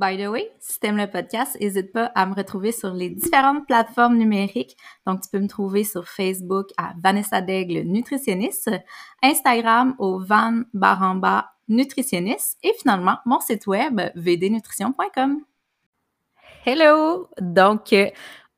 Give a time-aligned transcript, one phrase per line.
[0.00, 3.66] By the way, si t'aimes le podcast, n'hésite pas à me retrouver sur les différentes
[3.66, 4.74] plateformes numériques.
[5.06, 8.70] Donc, tu peux me trouver sur Facebook à Vanessa Daigle Nutritionniste,
[9.22, 15.42] Instagram au Van Baramba Nutritionniste et finalement mon site web vdnutrition.com.
[16.64, 17.28] Hello!
[17.38, 17.94] Donc,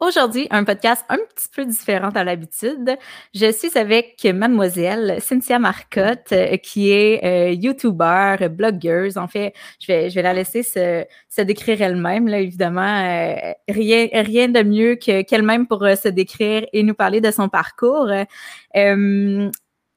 [0.03, 2.99] Aujourd'hui, un podcast un petit peu différent à l'habitude.
[3.37, 9.17] Je suis avec mademoiselle Cynthia Marcotte, euh, qui est euh, YouTuber, blogueuse.
[9.17, 12.81] En fait, je vais, je vais la laisser se, se décrire elle-même, là, évidemment.
[12.83, 17.49] Euh, rien, rien de mieux que, qu'elle-même pour se décrire et nous parler de son
[17.49, 18.11] parcours.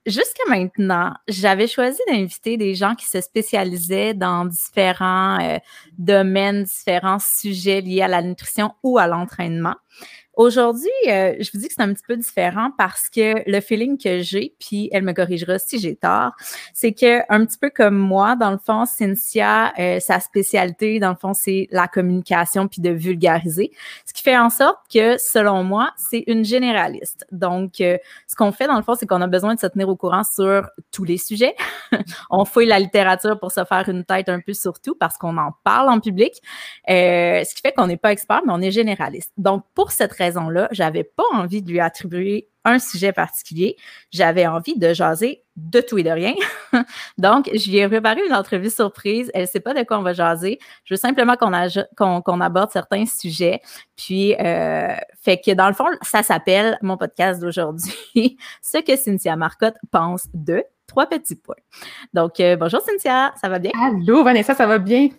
[0.06, 5.60] Jusqu'à maintenant, j'avais choisi d'inviter des gens qui se spécialisaient dans différents
[5.98, 9.76] domaines, différents sujets liés à la nutrition ou à l'entraînement.
[10.38, 13.98] Aujourd'hui, euh, je vous dis que c'est un petit peu différent parce que le feeling
[13.98, 16.32] que j'ai, puis elle me corrigera si j'ai tort,
[16.74, 21.12] c'est que un petit peu comme moi, dans le fond, Cynthia, euh, sa spécialité, dans
[21.12, 23.72] le fond, c'est la communication puis de vulgariser,
[24.06, 27.26] ce qui fait en sorte que, selon moi, c'est une généraliste.
[27.32, 27.98] Donc, euh,
[28.28, 30.24] ce qu'on fait, dans le fond, c'est qu'on a besoin de se tenir au courant
[30.26, 31.56] sur tous les sujets.
[32.30, 35.38] on fouille la littérature pour se faire une tête un peu sur tout parce qu'on
[35.38, 36.34] en parle en public,
[36.88, 39.32] ce qui fait qu'on n'est pas expert, mais on est généraliste.
[39.38, 43.78] Donc, pour cette raison-là, j'avais pas envie de lui attribuer un sujet particulier.
[44.12, 46.34] J'avais envie de jaser de tout et de rien.
[47.18, 49.32] Donc, je lui ai préparé une entrevue surprise.
[49.34, 50.60] Elle ne sait pas de quoi on va jaser.
[50.84, 53.62] Je veux simplement qu'on aborde certains sujets.
[53.96, 59.36] Puis, euh, fait que dans le fond, ça s'appelle mon podcast d'aujourd'hui, ce que Cynthia
[59.36, 61.56] Marcotte pense de trois petits points.
[62.14, 63.72] Donc, euh, bonjour Cynthia, ça va bien?
[63.82, 65.10] Allô Vanessa, ça va bien?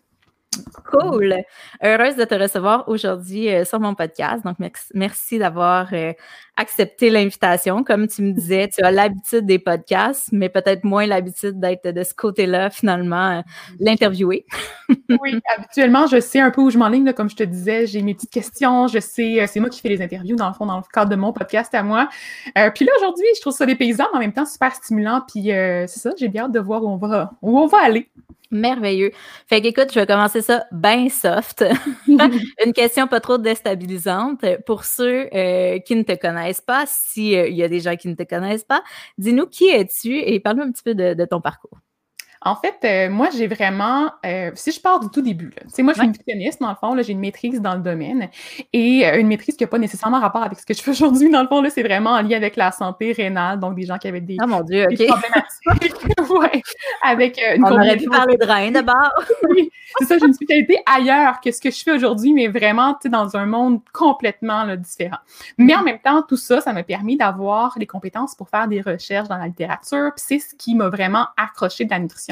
[0.84, 1.34] Cool.
[1.82, 4.44] Heureuse de te recevoir aujourd'hui euh, sur mon podcast.
[4.44, 4.56] Donc,
[4.94, 6.12] merci d'avoir euh,
[6.56, 7.84] accepté l'invitation.
[7.84, 12.02] Comme tu me disais, tu as l'habitude des podcasts, mais peut-être moins l'habitude d'être de
[12.02, 13.42] ce côté-là, finalement, euh,
[13.80, 14.46] l'interviewer.
[15.20, 17.12] oui, habituellement, je sais un peu où je m'enligne.
[17.12, 18.86] Comme je te disais, j'ai mes petites questions.
[18.86, 21.16] Je sais, c'est moi qui fais les interviews, dans le fond, dans le cadre de
[21.16, 22.08] mon podcast à moi.
[22.74, 25.22] puis là, aujourd'hui, je trouve ça des paysans, mais en même temps super stimulant.
[25.26, 28.08] Puis c'est ça, j'ai bien hâte de voir où on va, où on va aller.
[28.50, 29.10] Merveilleux.
[29.48, 31.64] Fait qu'écoute, je vais commencer ça bien soft.
[32.08, 34.44] Une question pas trop déstabilisante.
[34.66, 38.08] Pour ceux euh, qui ne te connaissent pas, s'il euh, y a des gens qui
[38.08, 38.82] ne te connaissent pas,
[39.18, 41.78] dis-nous qui es-tu et parle-nous un petit peu de ton parcours.
[42.42, 45.92] En fait, euh, moi, j'ai vraiment, euh, si je pars du tout début, là, moi,
[45.94, 48.28] je suis nutritionniste, dans le fond, j'ai une maîtrise dans le domaine
[48.72, 51.30] et euh, une maîtrise qui n'a pas nécessairement rapport avec ce que je fais aujourd'hui,
[51.30, 54.08] dans le fond, c'est vraiment en lien avec la santé rénale, donc des gens qui
[54.08, 54.98] avaient des, oh, mon Dieu, OK.
[56.40, 56.62] ouais,
[57.02, 59.12] avec une On aurait pu parler de rein d'abord.
[59.50, 62.94] oui, c'est ça, j'ai une spécialité ailleurs que ce que je fais aujourd'hui, mais vraiment,
[62.94, 65.18] tu sais, dans un monde complètement là, différent.
[65.58, 68.80] Mais en même temps, tout ça, ça m'a permis d'avoir les compétences pour faire des
[68.80, 72.25] recherches dans la littérature, puis c'est ce qui m'a vraiment accroché de la nutrition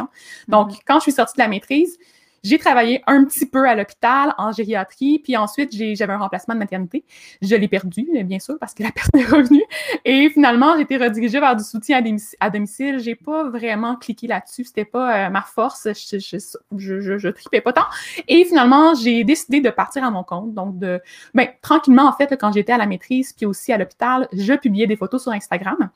[0.49, 0.77] donc, mhm.
[0.87, 1.99] quand je suis sortie de la maîtrise,
[2.45, 6.59] j'ai travaillé un petit peu à l'hôpital en gériatrie, puis ensuite j'avais un remplacement de
[6.59, 7.03] maternité.
[7.41, 9.65] Je l'ai perdu, bien sûr, parce que la personne est revenue.
[10.05, 12.05] Et finalement, j'ai été redirigée vers du soutien
[12.41, 12.99] à, domicile.
[13.01, 14.65] J'ai pas vraiment cliqué là-dessus.
[14.65, 15.89] C'était pas euh, ma force.
[15.89, 17.87] Je, je, je, tripais pas tant.
[18.29, 20.53] Et finalement, j'ai décidé de partir à mon compte.
[20.53, 21.01] Donc, de,
[21.33, 24.87] ben, tranquillement, en fait, quand j'étais à la maîtrise, puis aussi à l'hôpital, je publiais
[24.87, 25.89] des photos sur Instagram.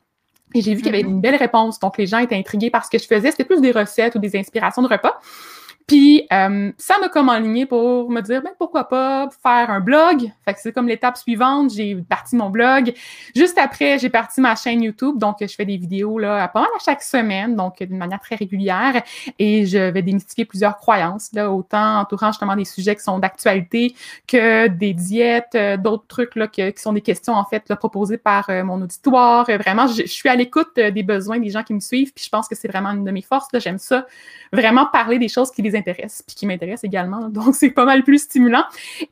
[0.54, 1.10] Et j'ai vu qu'il y avait mm-hmm.
[1.10, 1.78] une belle réponse.
[1.78, 3.30] Donc, les gens étaient intrigués par ce que je faisais.
[3.30, 5.20] C'était plus des recettes ou des inspirations de repas.
[5.88, 10.30] Puis euh, ça m'a comme enligné pour me dire ben, pourquoi pas faire un blog.
[10.44, 12.92] Fait que c'est comme l'étape suivante, j'ai parti mon blog.
[13.34, 16.68] Juste après, j'ai parti ma chaîne YouTube, donc je fais des vidéos là pas mal
[16.76, 19.02] à chaque semaine, donc d'une manière très régulière
[19.38, 23.94] et je vais démystifier plusieurs croyances là, autant entourant justement des sujets qui sont d'actualité
[24.26, 28.18] que des diètes, euh, d'autres trucs là qui sont des questions en fait là, proposées
[28.18, 29.46] par euh, mon auditoire.
[29.46, 32.46] Vraiment, je, suis à l'écoute des besoins des gens qui me suivent, puis je pense
[32.46, 33.48] que c'est vraiment une de mes forces.
[33.54, 34.06] J'aime ça,
[34.52, 37.28] vraiment parler des choses qui les intéresse puis qui m'intéresse également.
[37.28, 38.64] Donc, c'est pas mal plus stimulant.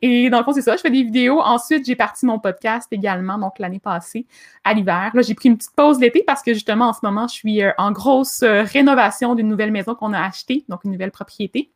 [0.02, 0.76] Et dans le fond, c'est ça.
[0.76, 1.40] Je fais des vidéos.
[1.40, 4.26] Ensuite, j'ai parti mon podcast également, donc l'année passée,
[4.64, 5.10] à l'hiver.
[5.14, 7.62] Là, j'ai pris une petite pause l'été parce que justement, en ce moment, je suis
[7.62, 11.70] euh, en grosse euh, rénovation d'une nouvelle maison qu'on a achetée, donc une nouvelle propriété.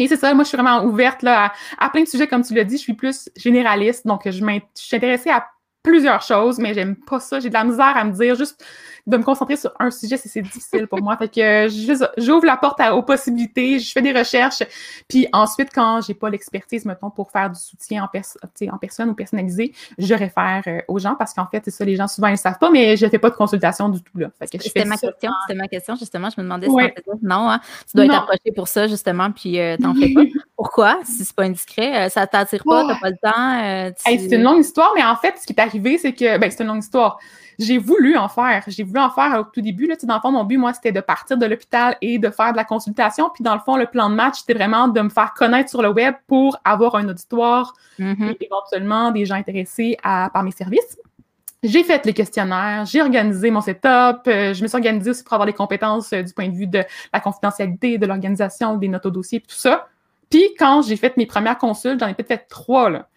[0.00, 2.54] Et c'est ça, moi, je suis vraiment ouverte là, à, plein de sujets, comme tu
[2.54, 2.76] l'as dit.
[2.76, 5.48] Je suis plus généraliste, donc je, je suis intéressée à
[5.88, 7.40] plusieurs choses, mais j'aime pas ça.
[7.40, 8.64] J'ai de la misère à me dire juste
[9.08, 11.16] de me concentrer sur un sujet, c'est difficile pour moi.
[11.16, 11.68] Fait que
[12.18, 14.62] j'ouvre la porte aux possibilités, je fais des recherches,
[15.08, 19.14] puis ensuite, quand j'ai pas l'expertise, mettons, pour faire du soutien en, en personne ou
[19.14, 22.36] personnalisé, je réfère euh, aux gens parce qu'en fait, c'est ça, les gens souvent ils
[22.36, 24.18] savent pas, mais je fais pas de consultation du tout.
[24.18, 24.28] Là.
[24.40, 26.28] C'était ma question, c'était ma question, justement.
[26.28, 26.74] Je me demandais si
[27.22, 30.20] non, hein, tu dois être approché pour ça, justement, puis euh, t'en fais pas.
[30.56, 30.98] Pourquoi?
[31.04, 33.94] Si c'est pas indiscret, euh, ça t'attire pas, t'as pas le temps.
[33.96, 36.62] c'est une longue histoire, mais en fait, ce qui est arrivé, c'est que ben, c'est
[36.62, 37.18] une longue histoire
[37.58, 38.62] j'ai voulu en faire.
[38.68, 39.86] J'ai voulu en faire au tout début.
[39.86, 42.52] Là, dans le fond, mon but, moi, c'était de partir de l'hôpital et de faire
[42.52, 43.30] de la consultation.
[43.34, 45.82] Puis, dans le fond, le plan de match, c'était vraiment de me faire connaître sur
[45.82, 48.30] le web pour avoir un auditoire mm-hmm.
[48.30, 50.98] et éventuellement des gens intéressés à, par mes services.
[51.64, 55.32] J'ai fait les questionnaires, j'ai organisé mon setup, euh, je me suis organisée aussi pour
[55.32, 59.06] avoir les compétences euh, du point de vue de la confidentialité, de l'organisation, des notes
[59.06, 59.88] au dossier, tout ça.
[60.30, 63.08] Puis quand j'ai fait mes premières consultes, j'en ai peut-être fait trois, là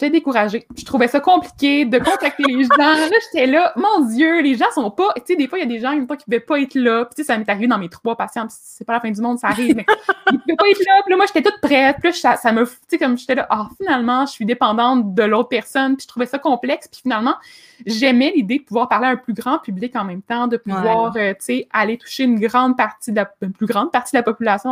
[0.00, 0.66] j'étais découragée.
[0.76, 2.78] Je trouvais ça compliqué de contacter les gens.
[2.78, 5.12] Là, j'étais là, mon Dieu, les gens sont pas.
[5.16, 7.04] Tu sais, des fois, il y a des gens, qui ne pouvaient pas être là.
[7.04, 8.46] Puis, tu sais, ça m'est arrivé dans mes trois patients.
[8.48, 9.84] c'est pas la fin du monde, ça arrive, mais
[10.30, 11.00] ils ne pouvaient pas être là.
[11.04, 11.96] Puis là, moi, j'étais toute prête.
[12.02, 12.64] Puis là, ça, me.
[12.64, 15.96] Tu sais, comme j'étais là, ah, finalement, je suis dépendante de l'autre personne.
[15.96, 16.88] Puis je trouvais ça complexe.
[16.88, 17.34] Puis finalement,
[17.84, 21.12] j'aimais l'idée de pouvoir parler à un plus grand public en même temps, de pouvoir,
[21.16, 24.18] euh, tu sais, aller toucher une grande partie de la, une plus grande partie de
[24.18, 24.70] la population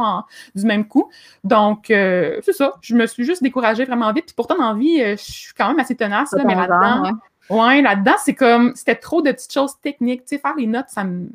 [0.55, 1.11] du même coup.
[1.45, 2.75] Donc, euh, c'est ça.
[2.81, 4.27] Je me suis juste découragée vraiment vite.
[4.27, 7.13] Puis pourtant, dans la vie, euh, suis quand même assez tenace, là, mais là-dedans,
[7.51, 10.23] ouais, là-dedans, c'est comme, c'était trop de petites choses techniques.
[10.23, 11.29] Tu sais, faire les notes, ça me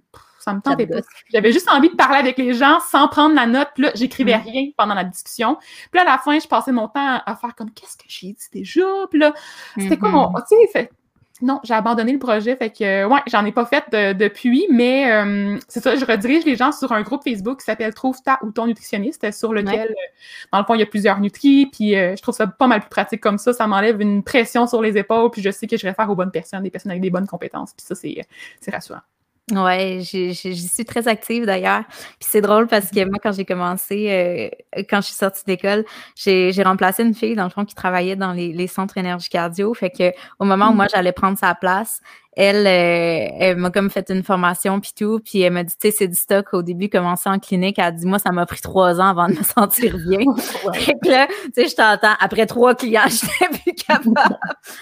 [0.43, 0.97] ça me tentait pas.
[1.31, 3.69] J'avais juste envie de parler avec les gens sans prendre la note.
[3.75, 4.41] Puis là, j'écrivais mm.
[4.41, 5.55] rien pendant la discussion.
[5.55, 8.33] Puis là, à la fin, je passais mon temps à, faire comme qu'est-ce que j'ai
[8.33, 8.85] dit déjà?
[9.09, 9.33] Puis là,
[9.77, 10.27] c'était quoi mon.
[10.27, 10.43] Mm-hmm.
[10.49, 10.91] Tu sais, fait,
[11.41, 13.83] non, j'ai abandonné le projet, fait que ouais, j'en ai pas fait
[14.15, 17.93] depuis, mais euh, c'est ça, je redirige les gens sur un groupe Facebook qui s'appelle
[17.93, 20.11] Trouve ta ou ton nutritionniste, sur lequel, euh,
[20.51, 22.81] dans le fond, il y a plusieurs nutris, puis euh, je trouve ça pas mal
[22.81, 25.75] plus pratique comme ça, ça m'enlève une pression sur les épaules, puis je sais que
[25.75, 29.01] je réfère aux bonnes personnes, des personnes avec des bonnes compétences, puis ça, c'est rassurant.
[29.51, 31.83] Ouais, j'y suis très active d'ailleurs.
[31.89, 35.83] Puis c'est drôle parce que moi, quand j'ai commencé, euh, quand je suis sortie d'école,
[36.15, 39.73] j'ai remplacé une fille, dans le fond, qui travaillait dans les, les centres énergie cardio.
[39.73, 40.89] Fait que au moment où moi, mmh.
[40.93, 41.99] j'allais prendre sa place,
[42.35, 45.89] elle, euh, elle m'a comme fait une formation puis tout, puis elle m'a dit, tu
[45.89, 48.45] sais, c'est du stock au début, commencer en clinique, elle a dit, moi, ça m'a
[48.45, 50.19] pris trois ans avant de me sentir bien.
[50.73, 54.37] Fait que là, tu sais, je t'entends, après trois clients, je n'étais plus capable.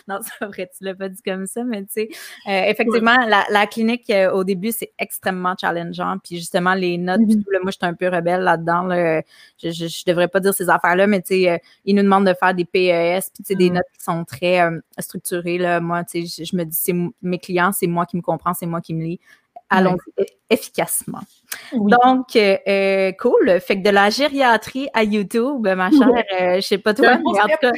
[0.08, 2.10] non, c'est vrai, tu l'as pas dit comme ça, mais tu sais,
[2.48, 7.20] euh, effectivement, la, la, clinique, euh, au début, c'est extrêmement challengeant, puis justement, les notes,
[7.28, 7.44] puis mm-hmm.
[7.44, 9.22] tout, là, moi, j'étais un peu rebelle là-dedans, là.
[9.62, 12.34] Je, je, je, devrais pas dire ces affaires-là, mais tu sais, ils nous demandent de
[12.34, 13.74] faire des PES, puis tu sais, des mm.
[13.74, 14.62] notes qui sont très
[15.00, 15.82] structurées, là.
[15.82, 18.66] Moi, tu sais, je, me dis, c'est mes client, c'est moi qui me comprends, c'est
[18.66, 19.20] moi qui me lis.
[19.70, 19.98] Allons
[20.52, 21.22] efficacement.
[21.74, 23.60] Donc, euh, euh, cool.
[23.62, 27.40] Fait que de la gériatrie à YouTube, ma chère, euh, je sais pas toi, mais
[27.40, 27.72] en tout cas,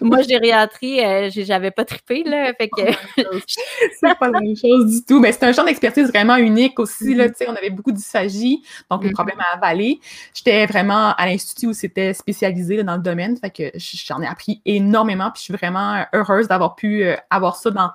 [0.00, 1.00] moi, gériatrie,
[1.30, 2.52] j'avais pas trippé, là.
[2.54, 2.82] Fait que.
[3.46, 5.20] c'est pas la même chose du tout.
[5.20, 7.26] Mais c'est un champ d'expertise vraiment unique aussi, là.
[7.26, 7.30] Mm-hmm.
[7.32, 9.12] Tu sais, on avait beaucoup dysphagie, donc les mm-hmm.
[9.12, 10.00] problèmes à avaler.
[10.32, 13.36] J'étais vraiment à l'institut où c'était spécialisé dans le domaine.
[13.36, 17.70] Fait que j'en ai appris énormément, puis je suis vraiment heureuse d'avoir pu avoir ça
[17.70, 17.90] dans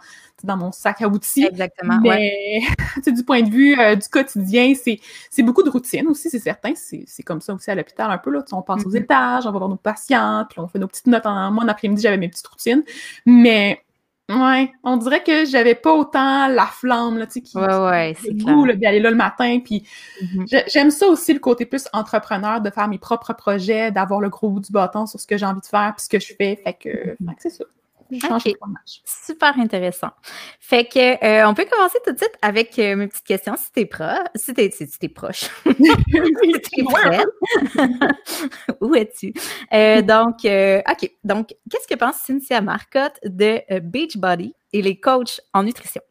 [0.46, 1.46] dans mon sac à outils.
[1.46, 2.00] Exactement.
[2.02, 2.62] Mais
[3.08, 6.74] du point de vue euh, du quotidien, c'est beaucoup de routine aussi, c'est certain.
[6.76, 8.32] C'est comme ça aussi à l'hôpital un peu.
[8.32, 8.44] Là.
[8.52, 9.04] On passe aux mm-hmm.
[9.04, 11.26] étages, on va voir nos patients, puis on fait nos petites notes.
[11.26, 12.84] En, moi, en après-midi, j'avais mes petites routines.
[13.26, 13.82] Mais
[14.30, 18.16] Ouais, on dirait que j'avais pas autant la flamme, là, tu sais, qui, ouais, ouais,
[18.22, 19.86] c'est goût, d'aller là le matin, puis
[20.22, 20.64] mm-hmm.
[20.72, 24.50] j'aime ça aussi, le côté plus entrepreneur, de faire mes propres projets, d'avoir le gros
[24.50, 26.56] bout du bâton sur ce que j'ai envie de faire, puis ce que je fais,
[26.64, 27.36] fait que, mm-hmm.
[27.36, 27.66] que c'est ça.
[29.06, 30.12] Super intéressant.
[30.60, 33.72] Fait que euh, on peut commencer tout de suite avec euh, mes petites questions si
[33.72, 34.18] t'es proche.
[34.36, 35.50] Si t'es si proche.
[35.66, 36.84] si
[38.82, 39.34] Où es-tu?
[39.74, 41.12] Euh, donc, OK.
[41.24, 46.02] Donc, qu'est-ce que pense Cynthia Marcotte de Beachbody et les coachs en nutrition?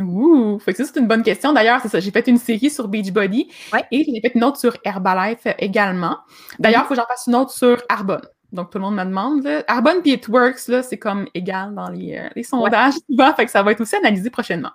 [0.00, 1.52] Ouh, fait que ça, c'est une bonne question.
[1.52, 2.00] D'ailleurs, c'est ça.
[2.00, 3.50] J'ai fait une série sur Beachbody
[3.90, 6.18] et j'ai fait une autre sur Herbalife également.
[6.58, 8.22] D'ailleurs, il faut que j'en fasse une autre sur Arbonne.
[8.50, 9.44] Donc, tout le monde me demande.
[9.44, 9.62] Là.
[9.68, 13.44] Arbonne et It Works, là, c'est comme égal dans les, euh, les sondages souvent, fait
[13.44, 14.70] que ça va être aussi analysé prochainement.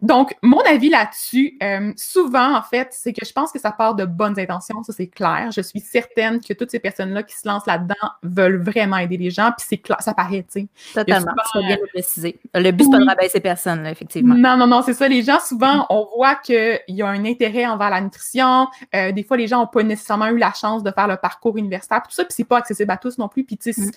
[0.00, 3.94] Donc, mon avis là-dessus, euh, souvent, en fait, c'est que je pense que ça part
[3.94, 5.50] de bonnes intentions, ça c'est clair.
[5.54, 9.30] Je suis certaine que toutes ces personnes-là qui se lancent là-dedans veulent vraiment aider les
[9.30, 10.68] gens, puis c'est clair, ça paraît, tu sais.
[10.94, 12.40] Totalement, tu bien le préciser.
[12.54, 14.34] Le but, c'est pas de rabaisser personne, là, effectivement.
[14.34, 15.08] Non, non, non, c'est ça.
[15.08, 18.68] Les gens, souvent, on voit qu'il y a un intérêt envers la nutrition.
[18.94, 21.58] Euh, des fois, les gens n'ont pas nécessairement eu la chance de faire le parcours
[21.58, 23.44] universitaire, tout ça, puis c'est pas accessible tous non plus.
[23.44, 23.90] Puis, tu sais, mm.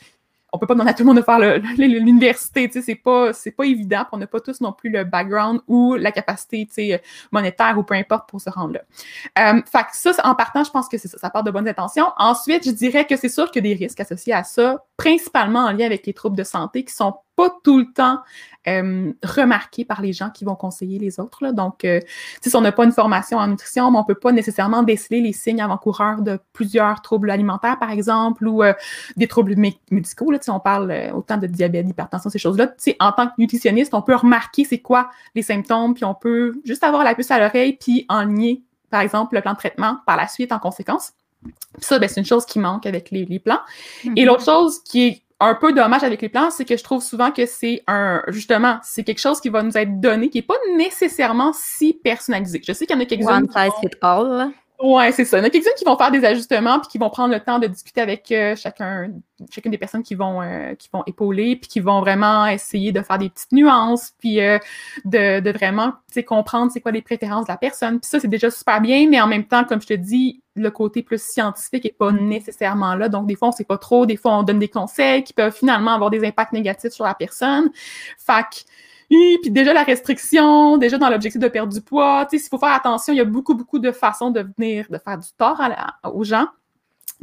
[0.54, 1.39] on peut pas demander à tout le monde de faire
[1.77, 5.04] l'université, tu sais, c'est pas, c'est pas évident, on n'a pas tous non plus le
[5.04, 7.01] background ou la capacité, tu sais,
[7.32, 8.82] monétaire ou peu importe pour se rendre là.
[9.54, 11.68] Euh, fait que ça, en partant, je pense que c'est ça, ça part de bonnes
[11.68, 12.08] intentions.
[12.18, 15.66] Ensuite, je dirais que c'est sûr qu'il y a des risques associés à ça, principalement
[15.66, 18.20] en lien avec les troubles de santé qui sont pas tout le temps
[18.67, 21.41] euh, remarqué par les gens qui vont conseiller les autres.
[21.41, 21.53] Là.
[21.53, 22.01] Donc, euh,
[22.41, 25.32] si on n'a pas une formation en nutrition, mais on peut pas nécessairement déceler les
[25.32, 28.74] signes avant-coureurs de plusieurs troubles alimentaires, par exemple, ou euh,
[29.15, 30.32] des troubles médicaux.
[30.32, 32.74] Là, on parle autant de diabète, d'hypertension, ces choses-là.
[33.00, 36.84] En tant que nutritionniste, on peut remarquer c'est quoi les symptômes, puis on peut juste
[36.84, 40.27] avoir la puce à l'oreille, puis enligner, par exemple, le plan de traitement par la
[40.27, 41.13] suite en conséquence.
[41.79, 43.60] Ça, ben, c'est une chose qui manque avec les, plans.
[44.03, 44.25] Et mm-hmm.
[44.25, 47.32] l'autre chose qui est un peu dommage avec les plans, c'est que je trouve souvent
[47.32, 50.56] que c'est un, justement, c'est quelque chose qui va nous être donné, qui est pas
[50.75, 52.62] nécessairement si personnalisé.
[52.65, 53.44] Je sais qu'il y en a quelques-uns.
[53.44, 54.51] One size fit all.
[54.79, 55.38] Ouais, c'est ça.
[55.38, 57.39] Il y en a quelques-uns qui vont faire des ajustements puis qui vont prendre le
[57.39, 59.10] temps de discuter avec euh, chacun,
[59.50, 63.01] chacune des personnes qui vont, euh, qui vont épauler puis qui vont vraiment essayer de
[63.01, 64.60] faire des petites nuances puis euh,
[65.03, 65.93] de, de vraiment,
[66.27, 68.00] comprendre c'est quoi les préférences de la personne.
[68.00, 70.69] Puis ça, c'est déjà super bien, mais en même temps, comme je te dis, le
[70.69, 73.10] côté plus scientifique est pas nécessairement là.
[73.10, 74.05] Donc, des fois, on sait pas trop.
[74.05, 77.13] Des fois, on donne des conseils qui peuvent finalement avoir des impacts négatifs sur la
[77.15, 77.69] personne.
[78.17, 78.65] Fait
[79.10, 82.58] puis déjà la restriction, déjà dans l'objectif de perdre du poids, tu sais, il faut
[82.58, 85.62] faire attention, il y a beaucoup, beaucoup de façons de venir, de faire du tort
[86.04, 86.48] aux gens.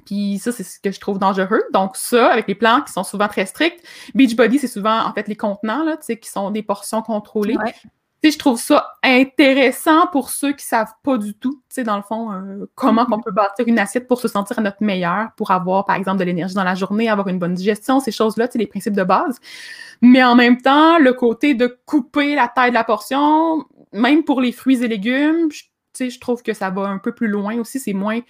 [0.07, 1.63] Puis ça, c'est ce que je trouve dangereux.
[1.73, 3.85] Donc ça, avec les plans qui sont souvent très stricts.
[4.15, 7.57] Beachbody, c'est souvent, en fait, les contenants, là, tu sais, qui sont des portions contrôlées
[8.31, 12.03] je trouve ça intéressant pour ceux qui savent pas du tout, tu sais, dans le
[12.03, 15.51] fond, euh, comment on peut bâtir une assiette pour se sentir à notre meilleur, pour
[15.51, 18.53] avoir, par exemple, de l'énergie dans la journée, avoir une bonne digestion, ces choses-là, tu
[18.53, 19.41] sais, les principes de base.
[20.01, 24.41] Mais en même temps, le côté de couper la taille de la portion, même pour
[24.41, 27.59] les fruits et légumes, je sais, je trouve que ça va un peu plus loin
[27.59, 27.79] aussi.
[27.79, 28.21] C'est moins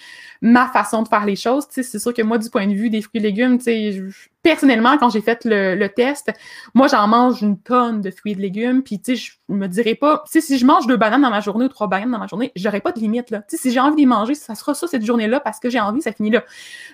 [0.41, 1.67] ma façon de faire les choses.
[1.69, 3.65] Tu sais, c'est sûr que moi, du point de vue des fruits et légumes, tu
[3.65, 3.99] sais,
[4.45, 6.31] personnellement, quand j'ai fait le, test,
[6.75, 8.83] moi, j'en mange une tonne de fruits et de légumes.
[8.83, 11.31] Puis, tu sais, je me dirais pas, tu sais, si je mange deux bananes dans
[11.31, 13.43] ma journée ou trois bananes dans ma journée, j'aurais pas de limite, là.
[13.49, 15.81] Tu sais, si j'ai envie d'y manger, ça sera ça cette journée-là parce que j'ai
[15.81, 16.45] envie, ça finit là.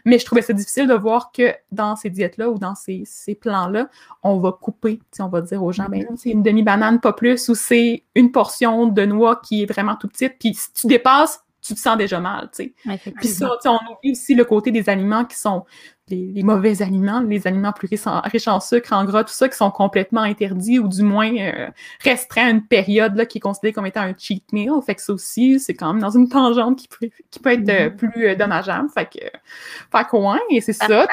[0.04, 3.35] Mais je trouvais ça difficile de voir que dans ces diètes-là ou dans ces, ces
[3.35, 3.90] plans-là,
[4.23, 7.12] on va couper, tu sais, on va dire aux gens, ben, c'est une demi-banane, pas
[7.12, 10.37] plus, ou c'est une portion de noix qui est vraiment tout petite.
[10.38, 13.12] Puis, si tu dépasses, tu te sens déjà mal, tu sais.
[13.16, 15.64] Puis ça, on oublie aussi le côté des aliments qui sont
[16.11, 19.71] les, mauvais aliments, les aliments plus riches en, sucre, en gras, tout ça, qui sont
[19.71, 21.69] complètement interdits ou du moins euh,
[22.02, 24.73] restreints à une période là, qui est considérée comme étant un cheat meal.
[24.85, 27.69] Fait que ça aussi, c'est quand même dans une tangente qui peut, qui peut être
[27.69, 27.97] euh, mm-hmm.
[27.97, 28.88] plus euh, dommageable.
[28.93, 31.07] Fait que, fait que ouais, et c'est ça.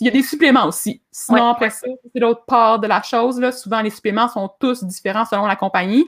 [0.00, 1.00] Il y a des suppléments aussi.
[1.18, 3.40] Sinon, après ça, c'est l'autre part de la chose.
[3.40, 3.50] Là.
[3.50, 6.04] Souvent, les suppléments sont tous différents selon la compagnie.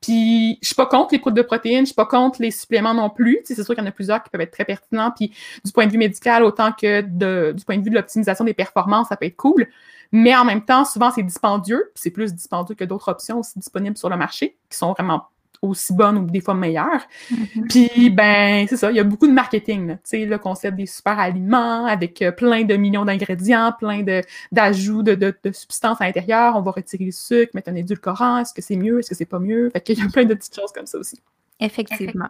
[0.00, 2.94] Puis, je suis pas contre les poudres de protéines, je suis pas contre les suppléments
[2.94, 3.40] non plus.
[3.44, 5.10] c'est sûr qu'il y en a plusieurs qui peuvent être très pertinents.
[5.10, 5.32] Puis,
[5.64, 8.54] du point de vue médical, autant que de, du point de vue de l'optimisation des
[8.54, 9.68] performances, ça peut être cool.
[10.12, 11.90] Mais en même temps, souvent, c'est dispendieux.
[11.94, 15.28] C'est plus dispendieux que d'autres options aussi disponibles sur le marché, qui sont vraiment
[15.62, 17.06] aussi bonnes ou des fois meilleures.
[17.32, 17.68] Mm-hmm.
[17.68, 19.94] Puis, ben, c'est ça, il y a beaucoup de marketing.
[19.94, 24.04] Tu sais, le concept des super aliments avec euh, plein de millions d'ingrédients, plein
[24.52, 26.56] d'ajouts de, de, de, substances à l'intérieur.
[26.56, 28.38] On va retirer le sucre, mettre un édulcorant.
[28.38, 28.98] Est-ce que c'est mieux?
[28.98, 29.70] Est-ce que c'est pas mieux?
[29.70, 31.20] Fait qu'il y a plein de petites choses comme ça aussi.
[31.58, 32.28] Effectivement.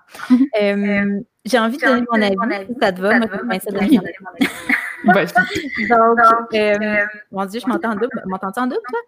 [0.62, 3.19] Euh, j'ai envie de donner mon avis, si ça te va.
[3.19, 3.90] Moi, je vais
[5.05, 8.23] de Donc, euh, mon Dieu, je m'entends en double.
[8.26, 9.00] M'entends-tu en double, toi?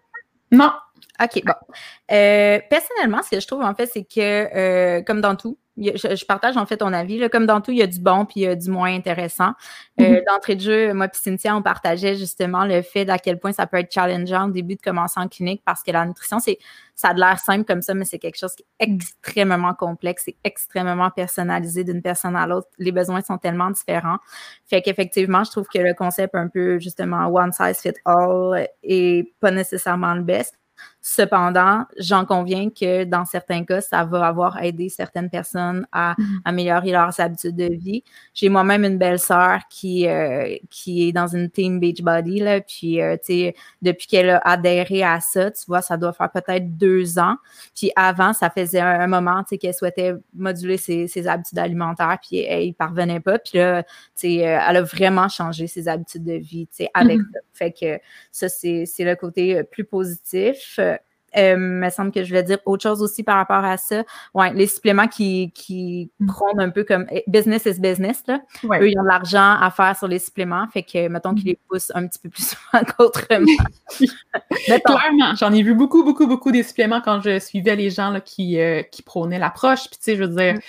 [0.51, 0.71] Non.
[1.21, 1.53] OK, bon.
[2.11, 6.57] Euh, personnellement, ce que je trouve, en fait, c'est que, comme dans tout, je, partage
[6.57, 7.17] en fait ton avis.
[7.17, 8.93] Là, comme dans tout, il y a du bon puis il y a du moins
[8.93, 9.53] intéressant.
[9.99, 10.25] Euh, mm-hmm.
[10.25, 13.67] D'entrée de jeu, moi puis Cynthia, on partageait justement le fait d'à quel point ça
[13.67, 16.57] peut être challengeant au début de commencer en clinique parce que la nutrition, c'est
[16.95, 20.35] ça a l'air simple comme ça, mais c'est quelque chose qui est extrêmement complexe et
[20.43, 22.67] extrêmement personnalisé d'une personne à l'autre.
[22.77, 24.17] Les besoins sont tellement différents.
[24.67, 29.33] Fait qu'effectivement, je trouve que le concept un peu justement one size fit all est
[29.39, 30.59] pas nécessairement le best.
[31.01, 36.41] Cependant, j'en conviens que dans certains cas, ça va avoir aidé certaines personnes à mm-hmm.
[36.43, 38.03] améliorer leurs habitudes de vie.
[38.33, 43.15] J'ai moi-même une belle-sœur qui, euh, qui est dans une team Beachbody, là, puis, euh,
[43.15, 47.17] tu sais, depuis qu'elle a adhéré à ça, tu vois, ça doit faire peut-être deux
[47.17, 47.37] ans.
[47.73, 52.17] Puis avant, ça faisait un, moment, tu sais, qu'elle souhaitait moduler ses, ses, habitudes alimentaires,
[52.21, 53.39] puis elle y parvenait pas.
[53.39, 56.89] Puis là, tu sais, euh, elle a vraiment changé ses habitudes de vie, tu sais,
[56.93, 57.33] avec mm-hmm.
[57.33, 57.39] ça.
[57.53, 60.79] Fait que ça, c'est le côté plus positif.
[61.37, 64.03] Euh, me semble que je voulais dire autre chose aussi par rapport à ça.
[64.33, 66.27] Ouais, les suppléments qui, qui mm.
[66.27, 68.23] prônent un peu comme eh, business is business.
[68.27, 68.41] Là.
[68.63, 70.67] Eux, ils ont de l'argent à faire sur les suppléments.
[70.71, 71.49] Fait que, mettons qu'ils mm.
[71.49, 73.45] les poussent un petit peu plus souvent qu'autrement.
[74.65, 78.21] Clairement, j'en ai vu beaucoup, beaucoup, beaucoup des suppléments quand je suivais les gens là,
[78.21, 79.89] qui, euh, qui prônaient l'approche.
[79.89, 80.59] Puis, tu sais, je veux dire, mm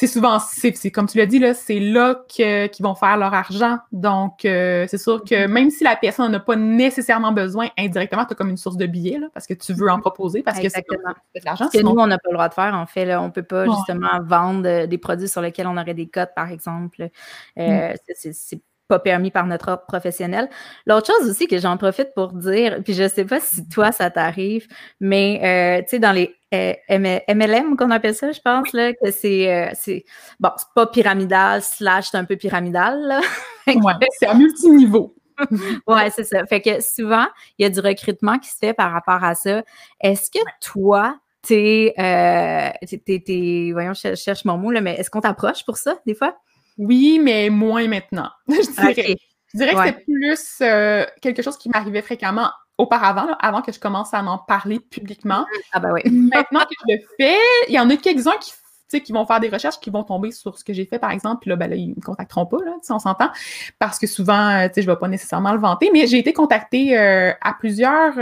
[0.00, 3.76] c'est souvent, c'est comme tu l'as dit, là, c'est là qu'ils vont faire leur argent.
[3.92, 5.52] Donc, euh, c'est sûr que mhm.
[5.52, 8.86] même si la personne n'a pas nécessairement besoin, indirectement, tu as comme une source de
[8.86, 11.68] billets, là, parce que tu veux en proposer, parce que c'est de l'argent.
[11.70, 13.04] Ce que nous, on n'a pas le droit de faire, en fait.
[13.04, 16.08] Là, on ne peut pas justement vendre euh, des produits sur lesquels on aurait des
[16.08, 17.10] cotes, par exemple.
[17.58, 17.92] Euh.
[18.14, 20.50] C'est pas permis par notre ordre professionnel.
[20.84, 24.10] L'autre chose aussi que j'en profite pour dire, puis je sais pas si toi ça
[24.10, 24.66] t'arrive,
[24.98, 29.12] mais euh, tu sais dans les euh, MLM qu'on appelle ça, je pense là, que
[29.12, 30.04] c'est euh, c'est
[30.40, 33.20] bon, c'est pas pyramidal slash c'est un peu pyramidal là.
[33.68, 35.14] ouais, c'est à multiniveau.
[35.86, 36.44] ouais, c'est ça.
[36.46, 37.26] Fait que souvent
[37.58, 39.62] il y a du recrutement qui se fait par rapport à ça.
[40.00, 42.70] Est-ce que toi t'es, euh,
[43.06, 46.36] t'es, voyons, je cherche mon mot là, mais est-ce qu'on t'approche pour ça des fois?
[46.80, 48.30] Oui, mais moins maintenant.
[48.48, 49.16] je dirais,
[49.52, 53.78] je dirais que c'est plus euh, quelque chose qui m'arrivait fréquemment auparavant, avant que je
[53.78, 55.44] commence à en parler publiquement.
[55.72, 56.00] Ah ben oui.
[56.10, 58.52] Maintenant que je le fais, il y en a quelques-uns qui
[58.98, 61.42] qui vont faire des recherches, qui vont tomber sur ce que j'ai fait, par exemple,
[61.42, 63.30] puis là, ben là, ils me contacteront pas, là, on s'entend,
[63.78, 66.32] parce que souvent, euh, tu sais, je vais pas nécessairement le vanter, mais j'ai été
[66.32, 68.16] contactée euh, à plusieurs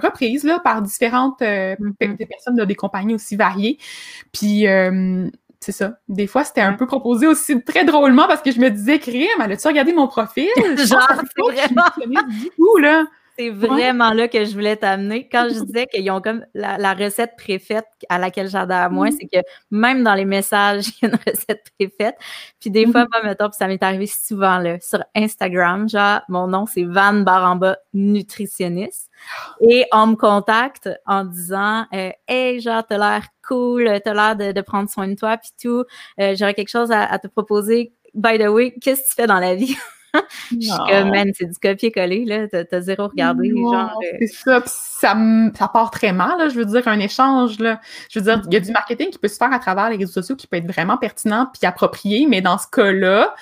[0.00, 2.16] reprises, là, par différentes mm-hmm.
[2.16, 3.78] des personnes de des compagnies aussi variées,
[4.30, 4.64] puis
[5.62, 5.98] c'est ça.
[6.08, 9.28] Des fois, c'était un peu proposé aussi très drôlement parce que je me disais, crime,
[9.38, 10.48] as-tu regardé mon profil?
[10.56, 11.84] Genre, c'est vraiment...
[12.28, 13.04] Du là.
[13.38, 15.28] C'est vraiment là que je voulais t'amener.
[15.28, 19.16] Quand je disais qu'ils ont comme la, recette préfaite à laquelle j'adhère moins, mm.
[19.18, 22.16] c'est que même dans les messages, il y a une recette préfaite.
[22.60, 23.08] Puis des fois, mm-hmm.
[23.12, 27.14] moi, mettons, puis ça m'est arrivé souvent là, sur Instagram, genre, mon nom, c'est Van
[27.14, 29.10] Baramba Nutritionniste.
[29.60, 34.52] Et on me contacte en disant euh, Hey, genre, t'as l'air cool, t'as l'air de,
[34.52, 35.84] de, prendre soin de toi, puis tout.
[36.20, 37.92] Euh, j'aurais quelque chose à, à te proposer.
[38.14, 39.76] By the way, qu'est-ce que tu fais dans la vie?
[40.50, 42.48] je suis comme, man, c'est du copier-coller, là.
[42.48, 43.50] T'as zéro regardé.
[43.50, 44.16] genre, euh.
[44.20, 45.16] C'est ça, ça,
[45.54, 46.48] ça, part très mal, là.
[46.48, 47.80] Je veux dire, un échange, là.
[48.10, 49.96] Je veux dire, il y a du marketing qui peut se faire à travers les
[49.96, 53.34] réseaux sociaux qui peut être vraiment pertinent puis approprié, mais dans ce cas-là,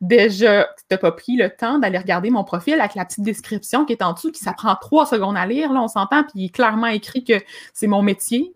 [0.00, 3.84] déjà, tu n'as pas pris le temps d'aller regarder mon profil avec la petite description
[3.84, 6.32] qui est en dessous, qui ça prend trois secondes à lire, là, on s'entend, puis
[6.34, 7.40] il est clairement écrit que
[7.72, 8.52] c'est mon métier.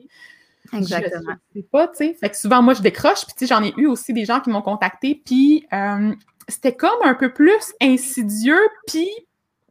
[0.73, 1.35] Exactement.
[1.55, 2.15] Je sais pas, tu sais.
[2.15, 4.41] Fait que souvent, moi, je décroche, puis tu sais, j'en ai eu aussi des gens
[4.41, 6.12] qui m'ont contacté, puis euh,
[6.50, 9.09] c'était comme un peu plus insidieux, puis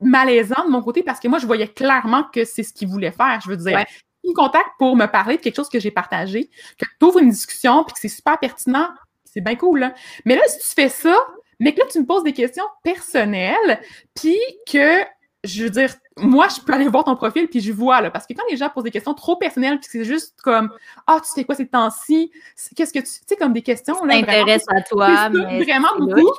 [0.01, 3.11] malaisant de mon côté parce que moi, je voyais clairement que c'est ce qu'il voulait
[3.11, 3.39] faire.
[3.43, 3.83] Je veux dire,
[4.23, 7.19] il me contacte pour me parler de quelque chose que j'ai partagé, que tu ouvres
[7.19, 8.89] une discussion, puis que c'est super pertinent,
[9.25, 9.79] c'est bien cool.
[9.79, 9.93] Là.
[10.25, 11.15] Mais là, si tu fais ça,
[11.59, 13.81] mais que là, tu me poses des questions personnelles,
[14.15, 15.03] puis que,
[15.43, 18.25] je veux dire, moi, je peux aller voir ton profil, puis je vois, là, parce
[18.25, 20.71] que quand les gens posent des questions trop personnelles, puis c'est juste comme,
[21.07, 22.31] ah, tu sais quoi ces temps-ci,
[22.75, 26.31] qu'est-ce que tu, tu sais, comme des questions, là, intéresse à toi, mais vraiment beaucoup.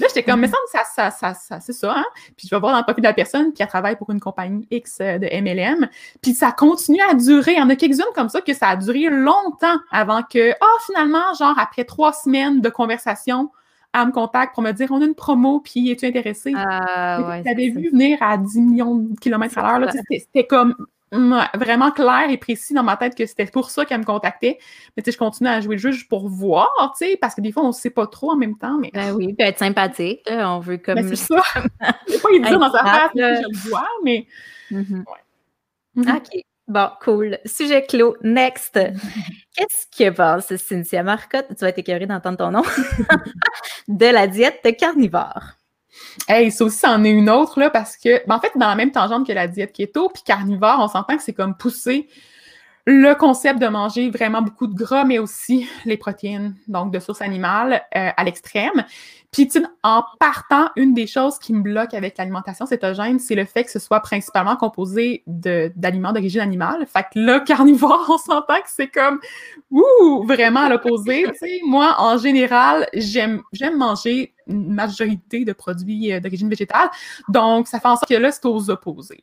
[0.00, 2.04] Là, j'étais comme, mais ça, ça, ça, ça c'est ça, hein?
[2.36, 4.20] Puis je vais voir dans le profil de la personne, qui a travaillé pour une
[4.20, 5.88] compagnie X euh, de MLM.
[6.22, 7.52] Puis ça continue à durer.
[7.52, 10.56] Il y en a quelques-unes comme ça que ça a duré longtemps avant que, ah,
[10.62, 13.50] oh, finalement, genre, après trois semaines de conversation,
[13.94, 16.52] elle me contacte pour me dire on a une promo, puis es-tu intéressé?
[16.54, 19.90] Ah, ouais, tu avais vu venir à 10 millions de kilomètres à l'heure.
[20.10, 20.74] C'était comme
[21.12, 24.58] vraiment clair et précis dans ma tête que c'était pour ça qu'elle me contactait.
[24.96, 27.34] Mais tu sais, je continue à jouer le jeu juste pour voir, tu sais, parce
[27.34, 28.78] que des fois, on ne sait pas trop en même temps.
[28.78, 28.90] Mais...
[28.92, 30.96] Ben oui, puis être sympathique, on veut comme...
[30.96, 31.40] Ben c'est ça.
[32.20, 34.26] Fois, il dit dans sa face, je le vois, mais...
[34.70, 35.04] Mm-hmm.
[35.96, 36.16] Mm-hmm.
[36.16, 36.44] OK.
[36.68, 37.38] Bon, cool.
[37.44, 38.16] Sujet clos.
[38.22, 38.74] Next.
[39.56, 42.62] Qu'est-ce que pense Cynthia Marcotte, tu vas être écœurée d'entendre ton nom,
[43.88, 45.56] de la diète carnivore?
[46.28, 48.74] Hey, ça aussi, c'en est une autre, là, parce que, ben, en fait, dans la
[48.74, 52.08] même tangente que la diète keto, puis carnivore, on s'entend que c'est comme pousser
[52.88, 57.20] le concept de manger vraiment beaucoup de gras, mais aussi les protéines, donc de source
[57.20, 58.84] animale, euh, à l'extrême.
[59.32, 59.50] Puis,
[59.82, 63.72] en partant, une des choses qui me bloque avec l'alimentation cétogène, c'est le fait que
[63.72, 66.86] ce soit principalement composé d'aliments d'origine animale.
[66.86, 69.18] Fait que là, carnivore, on s'entend que c'est comme,
[69.72, 71.26] ouh, vraiment à l'opposé.
[71.66, 73.42] moi, en général, j'aime
[73.76, 76.88] manger une majorité de produits euh, d'origine végétale.
[77.28, 79.20] Donc, ça fait en sorte que là, c'est aux opposés.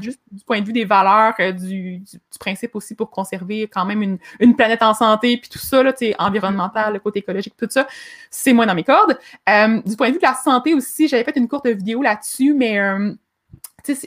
[0.00, 2.02] Juste du point de vue des valeurs, euh, du,
[2.40, 5.92] principe aussi pour conserver quand même une, une planète en santé, puis tout ça, là,
[6.18, 7.86] environnemental, le côté écologique, tout ça,
[8.30, 9.18] c'est moins dans mes cordes.
[9.48, 12.54] Euh, du point de vue de la santé aussi, j'avais fait une courte vidéo là-dessus,
[12.54, 12.78] mais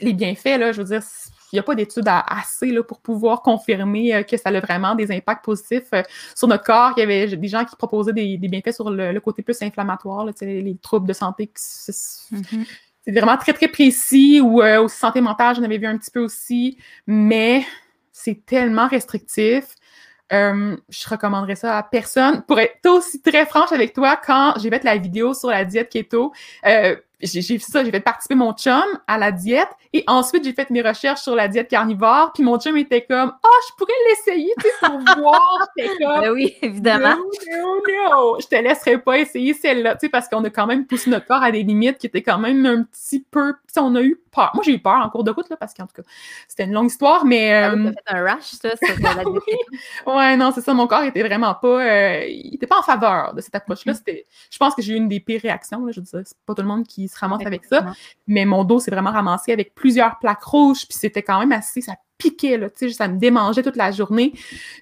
[0.02, 1.02] les bienfaits, là, je veux dire,
[1.52, 4.94] il n'y a pas d'études assez là, pour pouvoir confirmer euh, que ça a vraiment
[4.94, 6.02] des impacts positifs euh,
[6.34, 6.92] sur notre corps.
[6.96, 10.76] Il y avait des gens qui proposaient des, bienfaits sur le, côté plus inflammatoire, les,
[10.82, 11.50] troubles de santé.
[11.54, 12.66] Mm-hmm.
[13.04, 14.40] C'est vraiment très, très précis.
[14.40, 16.78] Ou euh, aussi santé mentale, j'en avais vu un petit peu aussi.
[17.06, 17.64] Mais
[18.12, 19.76] c'est tellement restrictif.
[20.30, 22.42] je recommanderais ça à personne.
[22.42, 25.90] Pour être aussi très franche avec toi, quand j'ai fait la vidéo sur la diète
[25.90, 26.32] keto,
[27.20, 30.68] j'ai fait ça, j'ai fait participer mon chum à la diète et ensuite j'ai fait
[30.70, 34.52] mes recherches sur la diète carnivore puis mon chum était comme «oh, je pourrais l'essayer,
[34.60, 37.16] tu sais, pour voir.» comme ben oui, évidemment.
[37.16, 40.66] Non, non, non, je te laisserai pas essayer celle-là, tu sais, parce qu'on a quand
[40.66, 43.74] même poussé notre corps à des limites qui étaient quand même un petit peu, tu
[43.74, 44.50] sais, on a eu peur.
[44.54, 46.08] Moi, j'ai eu peur en cours de route, là, parce qu'en tout cas,
[46.48, 47.52] c'était une longue histoire, mais...
[47.52, 47.92] Ah, euh...
[47.92, 49.80] fait un rash, ça, sur la diète.
[50.06, 51.82] ouais, non, c'est ça, mon corps était vraiment pas...
[51.82, 53.92] Euh, il était pas en faveur de cette approche-là.
[53.92, 53.96] Mm.
[53.96, 54.26] C'était...
[54.50, 56.54] Je pense que j'ai eu une des pires réactions, là, je veux dire, c'est pas
[56.54, 57.92] tout le monde qui se ramasse avec ça,
[58.26, 61.80] mais mon dos s'est vraiment ramassé avec plusieurs plaques rouges, puis c'était quand même assez...
[61.80, 64.32] Ça piquait, là, tu sais, ça me démangeait toute la journée.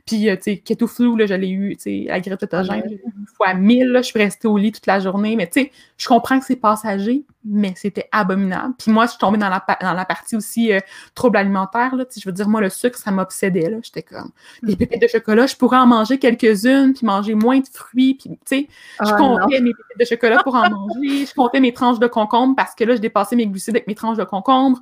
[0.06, 2.82] Puis, euh, tu sais, keto flu, là, je l'ai eu, tu sais, la grippe autogène,
[2.82, 3.00] Ouais.
[3.04, 5.34] une fois mille, là, je suis restée au lit toute la journée.
[5.36, 8.74] Mais, tu sais, je comprends que c'est passager, mais c'était abominable.
[8.78, 10.78] Puis moi, je suis tombée dans la, pa- dans la partie aussi euh,
[11.14, 13.78] trouble alimentaire, là, tu sais, je veux dire, moi, le sucre, ça m'obsédait, là.
[13.82, 14.30] J'étais comme,
[14.62, 18.30] les pépites de chocolat, je pourrais en manger quelques-unes, puis manger moins de fruits, puis,
[18.30, 18.68] tu sais,
[19.02, 19.38] je Ah, non.
[19.40, 22.74] comptais mes pépites de chocolat pour en manger, je comptais mes tranches de concombre parce
[22.74, 24.78] que là, je dépassais mes glucides avec mes tranches de concombre.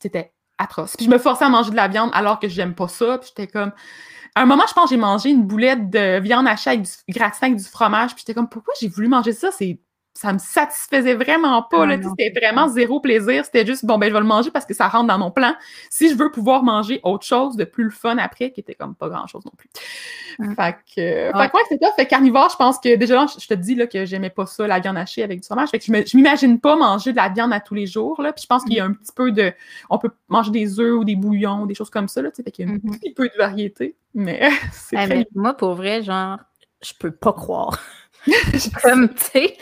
[0.00, 0.96] C'était atroce.
[0.96, 3.18] Puis je me forçais à manger de la viande alors que j'aime pas ça.
[3.18, 3.72] Puis j'étais comme.
[4.34, 7.48] À un moment, je pense j'ai mangé une boulette de viande hachée avec du gratin
[7.48, 8.14] avec du fromage.
[8.14, 9.50] Puis j'étais comme, pourquoi j'ai voulu manger ça?
[9.50, 9.80] C'est
[10.20, 11.86] ça me satisfaisait vraiment pas.
[11.88, 13.44] Ah C'était vraiment zéro plaisir.
[13.44, 15.54] C'était juste, bon, ben, je vais le manger parce que ça rentre dans mon plan.
[15.90, 18.96] Si je veux pouvoir manger autre chose de plus le fun après, qui était comme
[18.96, 19.70] pas grand-chose non plus.
[20.40, 20.54] Mm.
[20.56, 21.42] Fait que, Ouais.
[21.44, 21.92] fait que, ouais, c'est ça.
[21.94, 24.66] Fait carnivore, je pense que déjà, là, je te dis là, que j'aimais pas ça,
[24.66, 25.68] la viande hachée avec du fromage.
[25.68, 28.20] Fait que je m'imagine pas manger de la viande à tous les jours.
[28.20, 28.32] Là.
[28.32, 29.52] Puis je pense qu'il y a un petit peu de.
[29.88, 32.22] On peut manger des œufs ou des bouillons, des choses comme ça.
[32.22, 32.42] Là, tu sais.
[32.42, 32.98] fait qu'il y a un Mhm.
[32.98, 33.94] petit peu de variété.
[34.14, 34.40] Mais
[34.72, 36.38] c'est Eh, moi, pour vrai, genre,
[36.82, 37.78] je peux pas croire.
[38.82, 39.56] Comme, tu sais,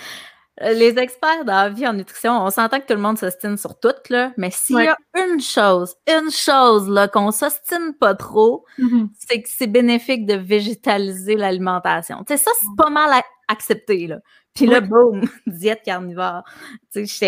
[0.61, 3.79] les experts dans la vie en nutrition, on s'entend que tout le monde s'ostine sur
[3.79, 8.65] tout, là, mais s'il y a une chose, une chose, là, qu'on s'ostine pas trop,
[8.79, 9.11] Mhm.
[9.19, 12.25] c'est que c'est bénéfique de végétaliser l'alimentation.
[12.27, 13.11] Sais, ça, c'est pas mal
[13.49, 14.19] accepté, là.
[14.55, 16.43] Puis là, boum, diète carnivore.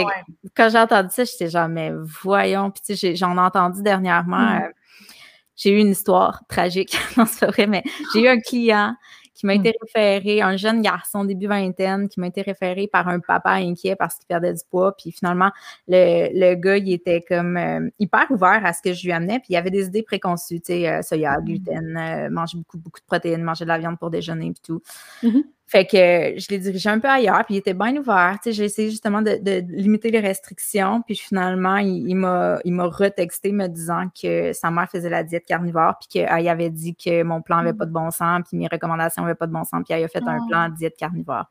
[0.04, 0.24] Ouais.
[0.56, 2.70] quand j'ai entendu ça, j'étais genre, mais voyons.
[2.70, 4.38] Puis j'ai- j'en ai entendu dernièrement.
[4.38, 4.62] Mm.
[4.62, 4.68] euh,
[5.56, 6.96] j'ai eu une histoire tragique.
[7.18, 7.82] non, c'est pas vrai, mais
[8.14, 8.94] j'ai eu un client
[9.38, 13.20] qui m'a été référé, un jeune garçon début vingtaine, qui m'a été référé par un
[13.20, 14.96] papa inquiet parce qu'il perdait du poids.
[14.96, 15.52] Puis finalement,
[15.86, 19.38] le, le gars, il était comme euh, hyper ouvert à ce que je lui amenais.
[19.38, 22.98] Puis il avait des idées préconçues, tu sais, euh, soya, gluten, euh, manger beaucoup, beaucoup
[22.98, 24.82] de protéines, manger de la viande pour déjeuner, puis tout.
[25.22, 25.44] Mhm.
[25.70, 25.96] Fait que
[26.40, 28.38] je l'ai dirigé un peu ailleurs, puis il était bien ouvert.
[28.42, 32.58] Tu sais, j'ai essayé justement de, de limiter les restrictions, puis finalement, il, il m'a
[32.64, 36.70] il m'a retexté me disant que sa mère faisait la diète carnivore, puis qu'elle avait
[36.70, 39.52] dit que mon plan avait pas de bon sens, puis mes recommandations avaient pas de
[39.52, 40.46] bon sens, puis elle a fait un Oh.
[40.48, 41.44] plan diète carnivore.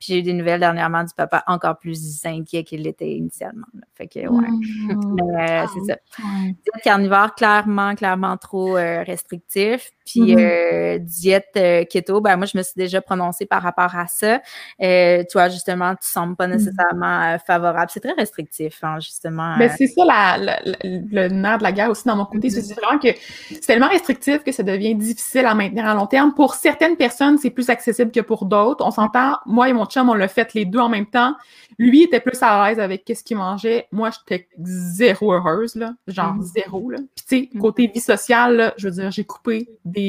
[0.00, 3.66] Puis j'ai eu des nouvelles dernièrement du papa encore plus inquiet qu'il l'était initialement.
[3.74, 3.82] là.
[3.94, 4.48] Fait que, ouais.
[5.14, 5.98] Mais, euh, Ah, c'est ça.
[6.18, 6.46] Ouais.
[6.46, 9.90] Diète carnivore, clairement, clairement trop euh, restrictif.
[10.04, 10.38] Puis Mhm.
[10.38, 14.40] euh, diète euh, keto, ben moi, je me suis déjà prononcée par rapport à ça.
[14.82, 17.90] Euh, toi, justement, tu sembles pas nécessairement euh, favorable.
[17.92, 19.56] C'est très restrictif, hein, justement.
[19.58, 22.24] Ben, euh, c'est ça la, la- la- le nerf de la guerre aussi dans mon
[22.24, 22.48] côté.
[22.48, 22.60] Mhm.
[22.62, 23.08] C'est vraiment que
[23.50, 26.34] c'est tellement restrictif que ça devient difficile à maintenir à long terme.
[26.34, 28.84] Pour certaines personnes, c'est plus accessible que pour d'autres.
[28.86, 31.34] On s'entend, moi et mon chum, on l'a fait les deux en même temps.
[31.78, 33.86] Lui était plus à l'aise avec qu'est-ce qu'il mangeait.
[33.92, 35.94] Moi, j'étais zéro heureuse, là.
[36.06, 36.98] Genre zéro, là.
[37.16, 40.01] Puis tu sais, côté vie sociale, là, je veux dire, j'ai coupé des,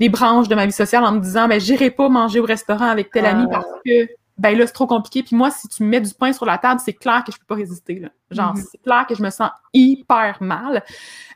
[0.00, 2.88] des branches de ma vie sociale en me disant, ben, j'irai pas manger au restaurant
[2.88, 3.54] avec tel ami Ah.
[3.54, 5.22] parce que ben là, c'est trop compliqué.
[5.22, 7.38] Puis moi, si tu me mets du pain sur la table, c'est clair que je
[7.38, 7.98] peux pas résister.
[7.98, 8.08] Là.
[8.30, 8.64] Genre, Mhm.
[8.70, 10.84] c'est clair que je me sens hyper mal.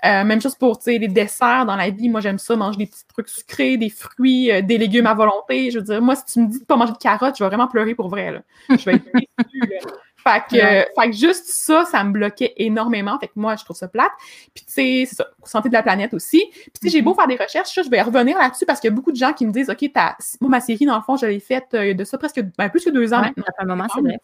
[0.04, 2.10] Euh, même chose pour, les desserts dans la vie.
[2.10, 5.70] Moi, j'aime ça, manger des petits trucs sucrés, des fruits, euh, des légumes à volonté.
[5.70, 7.48] Je veux dire, moi, si tu me dis de pas manger de carottes, je vais
[7.48, 8.42] vraiment pleurer pour vrai, là.
[8.68, 9.90] Je vais être déçue, là.
[10.22, 10.86] Fait que, Ouais.
[10.86, 13.18] euh, fait que juste ça, ça me bloquait énormément.
[13.18, 14.10] Fait que moi, je trouve ça plate.
[14.54, 16.44] Puis, tu sais, c'est ça, santé de la planète aussi.
[16.52, 18.92] Puis, tu sais, j'ai beau faire des recherches, je vais revenir là-dessus parce qu'il y
[18.92, 21.16] a beaucoup de gens qui me disent, OK, t'as- moi, ma série, dans le fond,
[21.16, 23.44] je l'ai faite euh, de ça presque, ben, plus que deux ans ouais, maintenant.
[23.44, 24.18] fait un moment, c'est vrai.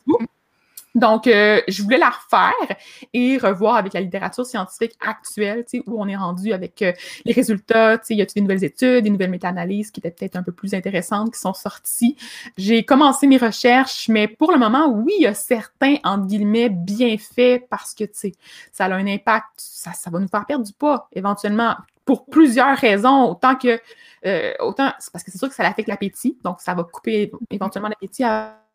[0.97, 2.77] Donc, euh, je voulais la refaire
[3.13, 6.93] et revoir avec la littérature scientifique actuelle, tu sais, où on est rendu avec euh,
[7.27, 10.37] les résultats, tu sais, y a-t-il des nouvelles études, des nouvelles méta-analyses qui étaient peut-être
[10.37, 12.17] un peu plus intéressantes qui sont sorties.
[12.57, 16.71] J'ai commencé mes recherches, mais pour le moment, oui, il y a certains, entre guillemets,
[16.71, 18.33] bienfaits parce que, tu sais,
[18.73, 23.33] ça a un impact, ça, va nous faire perdre du poids éventuellement pour plusieurs raisons,
[23.33, 23.79] autant que,
[24.25, 27.91] euh, autant, parce que c'est sûr que ça affecte l'appétit, donc ça va couper éventuellement
[27.91, 28.66] l'appétit à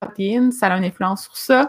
[0.00, 1.68] protéines, ça a une influence sur ça.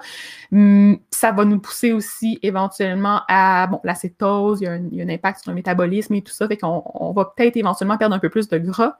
[0.51, 5.41] Hum, ça va nous pousser aussi éventuellement à bon, l'acétose, il y, a un, impact
[5.41, 8.29] sur le métabolisme et tout ça, fait qu'on on va peut-être éventuellement perdre un peu
[8.29, 8.97] plus de gras.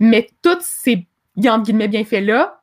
[0.00, 1.06] Mais tous ces
[1.36, 2.61] guillemets bienfaits-là,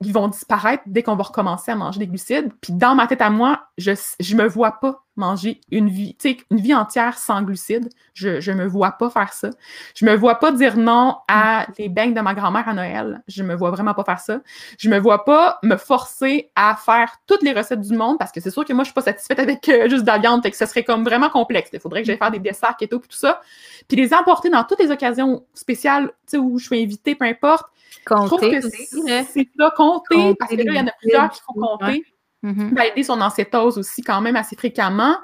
[0.00, 2.52] ils vont disparaître dès qu'on va recommencer à manger des glucides.
[2.60, 6.16] Puis dans ma tête à moi, je je me vois pas manger une vie,
[6.50, 7.88] une vie entière sans glucides.
[8.12, 9.50] Je, je me vois pas faire ça.
[9.94, 13.22] Je me vois pas dire non à les beignes de ma grand-mère à Noël.
[13.26, 14.40] Je me vois vraiment pas faire ça.
[14.78, 18.40] Je me vois pas me forcer à faire toutes les recettes du monde parce que
[18.40, 20.42] c'est sûr que moi, je suis pas satisfaite avec euh, juste de la viande.
[20.42, 21.70] Fait que ce serait comme vraiment complexe.
[21.72, 23.40] Il faudrait que j'aille faire des desserts keto puis tout ça.
[23.88, 27.64] Puis les emporter dans toutes les occasions spéciales, où je suis invitée, peu importe
[28.04, 28.60] Compter.
[28.62, 32.04] C'est ça, compter, parce que là, il y en a plusieurs qui font compter.
[32.42, 35.16] Mm Valider son encétose aussi quand même assez fréquemment.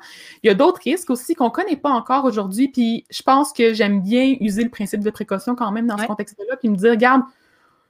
[0.43, 2.69] Il y a d'autres risques aussi qu'on ne connaît pas encore aujourd'hui.
[2.69, 6.07] Puis je pense que j'aime bien user le principe de précaution quand même dans ce
[6.07, 6.57] contexte-là.
[6.57, 7.23] Puis me dire, regarde,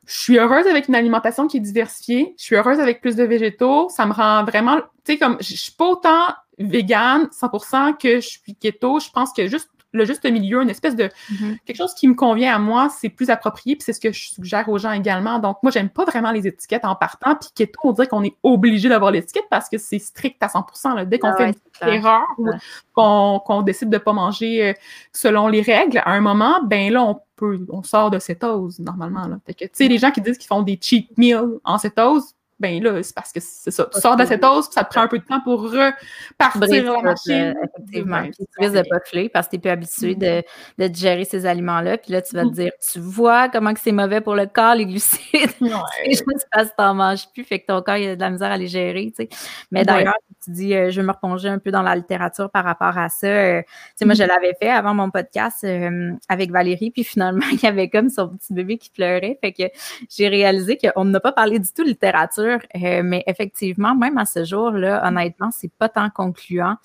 [0.06, 2.34] je suis heureuse avec une alimentation qui est diversifiée.
[2.36, 3.88] Je suis heureuse avec plus de végétaux.
[3.88, 6.26] Ça me rend vraiment, tu sais, comme je suis pas autant
[6.58, 9.00] végane 100% que je suis keto.
[9.00, 11.58] Je pense que juste le juste milieu, une espèce de mm-hmm.
[11.64, 14.28] quelque chose qui me convient à moi, c'est plus approprié, puis c'est ce que je
[14.28, 15.38] suggère aux gens également.
[15.38, 18.36] Donc, moi, j'aime pas vraiment les étiquettes en partant, puis keto, on dirait qu'on est
[18.42, 22.24] obligé d'avoir l'étiquette parce que c'est strict à 100% Dès qu'on ah fait une erreur
[22.38, 22.50] ou
[22.94, 24.72] qu'on décide de pas manger euh,
[25.12, 29.26] selon les règles, à un moment, ben là, on peut, on sort de cétose, normalement.
[29.26, 29.38] Là.
[29.46, 32.34] Fait que, tu sais, les gens qui disent qu'ils font des cheat meals en cétose,
[32.62, 33.88] ben là, c'est parce que c'est ça.
[33.92, 36.92] Tu sors de cette hausse, puis ça te prend un peu de temps pour repartir
[36.92, 37.54] la machine.
[37.64, 38.22] effectivement.
[38.22, 40.44] tu risques de pas filer parce que tu n'es plus habitué de,
[40.78, 41.98] de, digérer ces aliments-là.
[41.98, 42.52] Puis là, tu vas te mm.
[42.52, 45.18] dire, tu vois comment c'est mauvais pour le corps, les glucides.
[45.60, 48.20] c'est juste parce que tu n'en manges plus, fait que ton corps, il a de
[48.20, 49.12] la misère à les gérer.
[49.16, 49.28] Tu sais.
[49.72, 52.64] Mais d'ailleurs, tu dis, euh, je vais me replonger un peu dans la littérature par
[52.64, 53.26] rapport à ça.
[53.26, 54.26] Euh, tu sais, moi, je mm.
[54.28, 58.28] l'avais fait avant mon podcast euh, avec Valérie, puis finalement, il y avait comme son
[58.28, 59.36] petit bébé qui pleurait.
[59.40, 59.64] Fait que
[60.08, 64.24] j'ai réalisé qu'on n'a pas parlé du tout de littérature euh, mais effectivement, même à
[64.24, 66.76] ce jour-là, honnêtement, c'est pas tant concluant.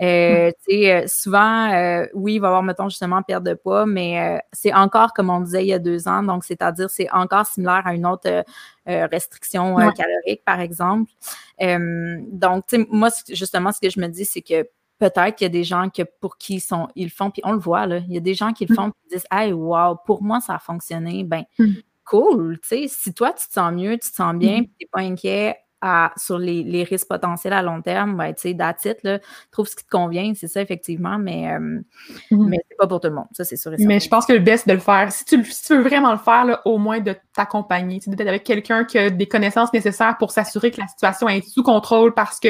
[0.00, 1.68] Euh, sais, euh, souvent,
[2.14, 5.40] oui, il va y avoir, mettons, justement, perte de poids, mais c'est encore, comme on
[5.40, 8.44] disait il y a deux ans, donc c'est-à-dire, c'est encore similaire à une autre
[8.86, 11.10] restriction calorique, par exemple.
[11.60, 14.66] donc, moi, justement, ce que je me dis, c'est que
[14.98, 17.42] peut-être qu'il y a des gens que pour qui ils, sont, ils le font, puis
[17.44, 18.76] on le voit, là, il y a des gens qui le mm.
[18.76, 21.24] font, qui disent, hey, wow, pour moi, ça a fonctionné.
[21.24, 21.72] Ben, mm
[22.04, 22.58] cool.
[22.60, 24.64] Tu sais, si toi, tu te sens mieux, tu te sens bien, mmh.
[24.64, 25.56] tu n'es pas inquiet
[26.16, 29.18] sur les, risques potentiels à long terme, ben, tu sais, là,
[29.50, 31.58] trouve ce qui te convient, c'est ça, effectivement, mais, euh,
[32.30, 32.48] mmh.
[32.48, 34.38] mais c'est pas pour tout le monde, ça, c'est sûr Mais je pense que le
[34.38, 38.00] best de le faire, si tu, veux vraiment le faire, là, au moins de t'accompagner,
[38.06, 41.62] d'être avec quelqu'un qui a des connaissances nécessaires pour s'assurer que la situation est sous
[41.62, 42.48] contrôle parce que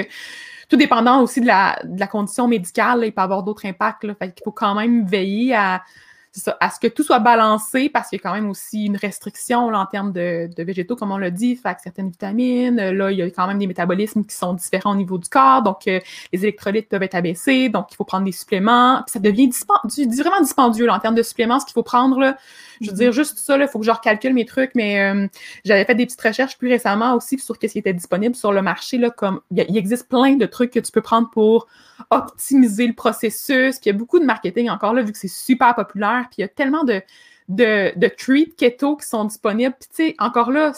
[0.69, 4.05] tout dépendant aussi de la, de la condition médicale, il peut avoir d'autres impacts.
[4.05, 5.83] Là, fait qu'il faut quand même veiller à,
[6.40, 8.97] ça, à ce que tout soit balancé, parce qu'il y a quand même aussi une
[8.97, 12.77] restriction en termes de, végétaux, comme on l'a dit, fait certaines vitamines.
[12.77, 15.62] Là, il y a quand même des métabolismes qui sont différents au niveau du corps,
[15.62, 16.01] donc euh,
[16.33, 19.03] les électrolytes peuvent être abaissés, donc il faut prendre des suppléments.
[19.07, 19.51] Puis ça devient
[20.23, 22.18] vraiment dispendieux en termes de suppléments, ce qu'il faut prendre.
[22.18, 22.37] Là,
[22.81, 23.14] je veux dire, mm-hmm.
[23.14, 25.29] juste ça, il faut que je recalcule mes trucs, mais euh,
[25.64, 28.62] j'avais fait des petites recherches plus récemment aussi sur ce qui était disponible sur le
[28.62, 28.99] marché.
[28.99, 31.68] Là, comme il, existe plein de trucs que tu peux prendre pour
[32.11, 33.79] optimiser le processus.
[33.79, 36.24] Puis il y a beaucoup de marketing encore là, vu que c'est super populaire.
[36.31, 37.03] Puis il y a tellement de,
[37.49, 39.75] de, treats keto qui sont disponibles.
[39.79, 40.73] Puis tu sais, encore là,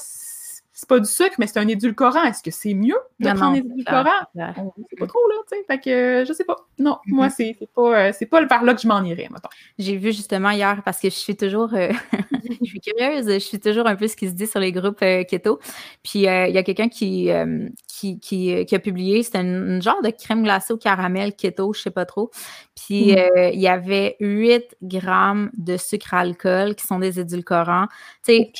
[0.78, 2.22] c'est pas du sucre, mais c'est un édulcorant.
[2.24, 4.26] Est-ce que c'est mieux de prendre des édulcorants?
[4.34, 5.64] C'est pas trop, là, tu sais.
[5.66, 6.56] Fait que, euh, je sais pas.
[6.78, 7.14] Non, mm-hmm.
[7.14, 9.48] moi, c'est pas, euh, pas vers là que je m'en irais, mettons.
[9.78, 11.88] J'ai vu justement hier, parce que je suis toujours, euh,
[12.60, 15.00] je suis curieuse, je suis toujours un peu ce qui se dit sur les groupes
[15.00, 15.60] keto.
[16.02, 17.30] Puis, il y a quelqu'un qui,
[17.88, 21.90] qui, qui, a publié, c'était un genre de crème glacée au caramel keto, je sais
[21.90, 22.30] pas trop.
[22.74, 23.50] Puis, mm.
[23.54, 27.86] il y avait 8 grammes de sucre alcool qui sont des édulcorants.
[28.22, 28.52] Tu sais,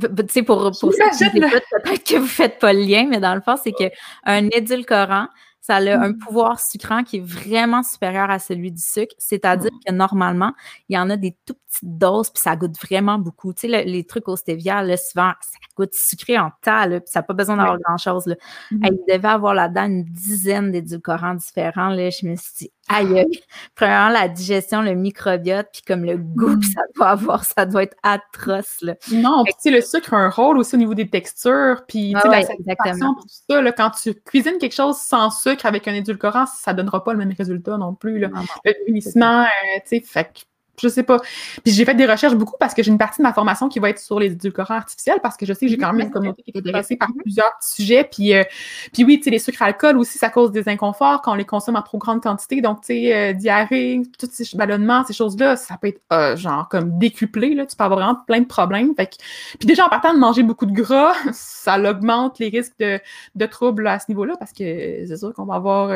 [0.00, 3.40] tu sais, pour, pour peut-être que vous ne faites pas le lien, mais dans le
[3.40, 5.28] fond, c'est qu'un édulcorant,
[5.68, 6.18] ça a un mm.
[6.18, 9.14] pouvoir sucrant qui est vraiment supérieur à celui du sucre.
[9.18, 10.54] C'est-à-dire que normalement,
[10.88, 13.52] il y en a des tout petites doses, puis ça goûte vraiment beaucoup.
[13.52, 17.10] Tu sais, les trucs au stevia, là, souvent, ça goûte sucré en tas, là, puis
[17.10, 18.24] ça n'a pas besoin d'avoir grand-chose.
[18.72, 18.88] Mm-hmm.
[19.08, 21.90] Il devait avoir là-dedans une dizaine d'édulcorants différents.
[21.90, 22.08] Là.
[22.08, 23.26] Je me suis dit, aïe.
[23.74, 26.72] Premièrement, la digestion, le microbiote, puis comme le goût que mm.
[26.74, 28.78] ça doit avoir, ça doit être atroce.
[28.82, 28.94] Là.
[29.12, 32.14] Non, puis tu sais, le sucre a un rôle aussi au niveau des textures, puis
[32.14, 33.14] ah la exactement.
[33.14, 36.78] tout ça, là, quand tu cuisines quelque chose sans sucre avec un édulcorant, ça ne
[36.78, 38.18] donnera pas le même résultat non plus.
[38.18, 38.28] Là.
[38.64, 40.44] le vieillissement, euh, tu sais, fait
[40.80, 41.18] je sais pas.
[41.64, 43.78] Puis j'ai fait des recherches beaucoup parce que j'ai une partie de ma formation qui
[43.78, 46.12] va être sur les édulcorants artificiels parce que je sais que j'ai quand même une
[46.12, 48.04] communauté qui est intéressée par plusieurs sujets.
[48.04, 48.44] Puis, euh,
[48.92, 51.44] puis oui, tu sais, les sucres alcool aussi, ça cause des inconforts quand on les
[51.44, 52.60] consomme en trop grande quantité.
[52.60, 56.68] Donc, tu sais, euh, diarrhée, tous ces ballonnements, ces choses-là, ça peut être euh, genre
[56.68, 57.54] comme décuplé.
[57.54, 57.66] Là.
[57.66, 58.94] Tu peux avoir vraiment plein de problèmes.
[58.94, 59.16] Fait que...
[59.58, 63.00] Puis déjà, en partant de manger beaucoup de gras, ça augmente les risques de,
[63.34, 65.90] de troubles à ce niveau-là parce que c'est sûr qu'on va avoir,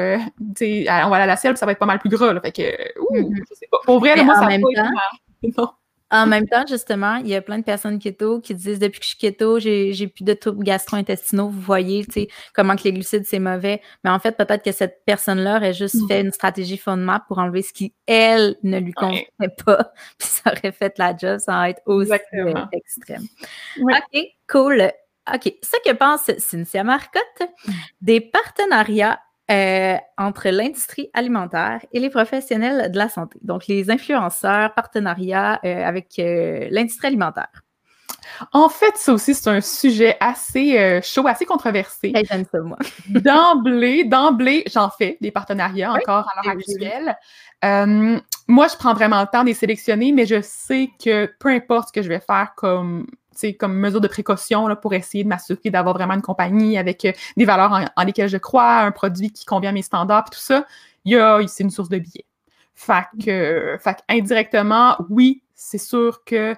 [0.56, 2.32] tu sais, on va aller à la selle, ça va être pas mal plus gras.
[2.32, 2.40] Là.
[2.40, 2.62] Fait que,
[3.00, 3.78] ouh, je sais pas.
[3.84, 4.46] Pour vrai, moi, ça
[6.12, 9.04] En même temps, justement, il y a plein de personnes keto qui disent depuis que
[9.06, 11.48] je suis keto, j'ai plus de troubles gastro-intestinaux.
[11.48, 13.80] Vous voyez, tu sais, comment que les glucides, c'est mauvais.
[14.04, 16.08] Mais en fait, peut-être que cette personne-là aurait juste mm.
[16.08, 19.24] fait une stratégie fondement pour enlever ce qui, elle, ne lui convenait
[19.64, 19.90] pas.
[20.18, 22.12] Puis ça aurait fait la job sans être aussi
[22.72, 23.22] extrême.
[23.80, 24.92] OK, cool.
[25.32, 25.54] OK.
[25.62, 27.72] Ce que pense Cynthia Marcotte mm.
[28.02, 29.18] des partenariats
[29.50, 33.38] euh, entre l'industrie alimentaire et les professionnels de la santé.
[33.42, 37.50] Donc, les influenceurs, partenariats euh, avec euh, l'industrie alimentaire.
[38.52, 42.12] En fait, ça aussi, c'est un sujet assez chaud, assez controversé.
[42.30, 42.78] J'aime ça, moi.
[43.08, 47.16] d'emblée, d'emblée, j'en fais des partenariats encore à l'heure actuelle.
[48.46, 51.88] moi, je prends vraiment le temps de les sélectionner, mais je sais que peu importe
[51.88, 53.06] ce que je vais faire comme
[53.58, 57.12] comme mesure de précaution là, pour essayer de m'assurer d'avoir vraiment une compagnie avec euh,
[57.36, 60.66] des valeurs en, lesquelles je crois, un produit qui convient à mes standards, tout ça,
[61.04, 62.26] il y a, c'est une source de billets.
[62.74, 66.56] Fait que, fait indirectement, oui, c'est sûr que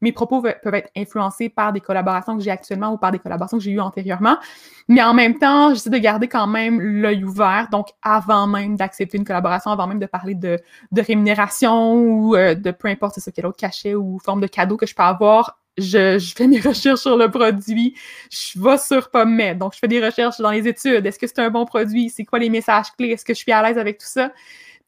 [0.00, 3.58] mes propos peuvent être influencés par des collaborations que j'ai actuellement ou par des collaborations
[3.58, 4.38] que j'ai eues antérieurement.
[4.88, 7.68] Mais en même temps, j'essaie de garder quand même l'œil ouvert.
[7.70, 10.58] Donc, avant même d'accepter une collaboration, avant même de parler de,
[10.90, 14.46] de rémunération ou euh, de peu importe c'est ce quel autre cachet ou forme de
[14.46, 17.94] cadeau que je peux avoir, je, fais mes recherches sur le produit,
[18.30, 21.04] je vais sur PubMed, donc je fais des recherches dans les études.
[21.06, 22.10] Est-ce que c'est un bon produit?
[22.10, 23.10] C'est quoi les messages clés?
[23.10, 24.30] Est-ce que je suis à l'aise avec tout ça?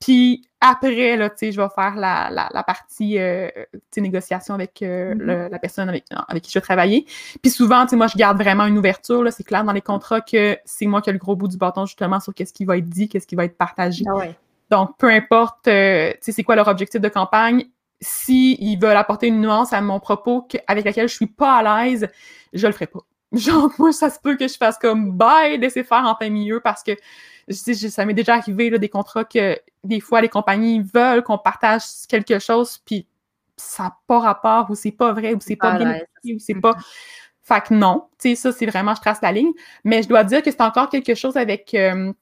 [0.00, 3.48] Puis après, là, je vais faire la, la, partie euh,
[3.96, 5.50] négociation avec euh, mm-hmm.
[5.50, 7.06] la personne avec, avec, qui je vais travailler.
[7.40, 9.24] Puis souvent, moi, je garde vraiment une ouverture.
[9.30, 11.86] C'est clair dans les contrats que c'est moi qui ai le gros bout du bâton
[11.86, 14.04] justement sur qu'est-ce qui va être dit, qu'est-ce qui va être partagé.
[14.08, 14.24] Ah
[14.70, 17.66] donc, peu importe, euh, c'est quoi leur objectif de campagne,
[18.02, 22.08] s'ils veulent apporter une nuance à mon propos avec laquelle je suis pas à l'aise,
[22.52, 23.00] je le ferai pas.
[23.32, 26.60] Genre, moi, ça se peut que je fasse comme bye, laisser faire en plein milieu
[26.60, 26.92] parce que
[27.48, 31.82] ça m'est déjà arrivé là, des contrats que des fois les compagnies veulent qu'on partage
[32.08, 33.06] quelque chose, puis
[33.56, 36.74] ça n'a pas rapport ou c'est pas vrai ou c'est pas bien ou c'est pas.
[37.42, 39.52] Fait que non, tu sais, ça, c'est vraiment, je trace la ligne.
[39.84, 42.12] Mais je dois dire que c'est encore quelque chose avec, euh,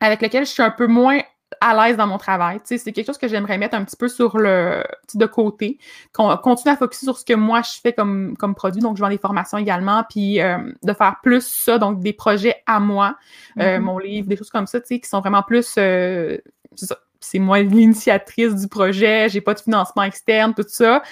[0.00, 1.20] avec lequel je suis un peu moins
[1.60, 2.60] à l'aise dans mon travail.
[2.64, 5.78] C'est quelque chose que j'aimerais mettre un petit peu sur le de côté,
[6.12, 8.80] qu'on continue à focuser sur ce que moi je fais comme, comme produit.
[8.80, 12.56] Donc, je vends des formations également, puis euh, de faire plus ça, donc des projets
[12.66, 13.16] à moi,
[13.58, 13.80] euh, mm-hmm.
[13.80, 16.38] mon livre, des choses comme ça, qui sont vraiment plus euh,
[17.20, 21.02] c'est moi l'initiatrice du projet, j'ai pas de financement externe, tout ça.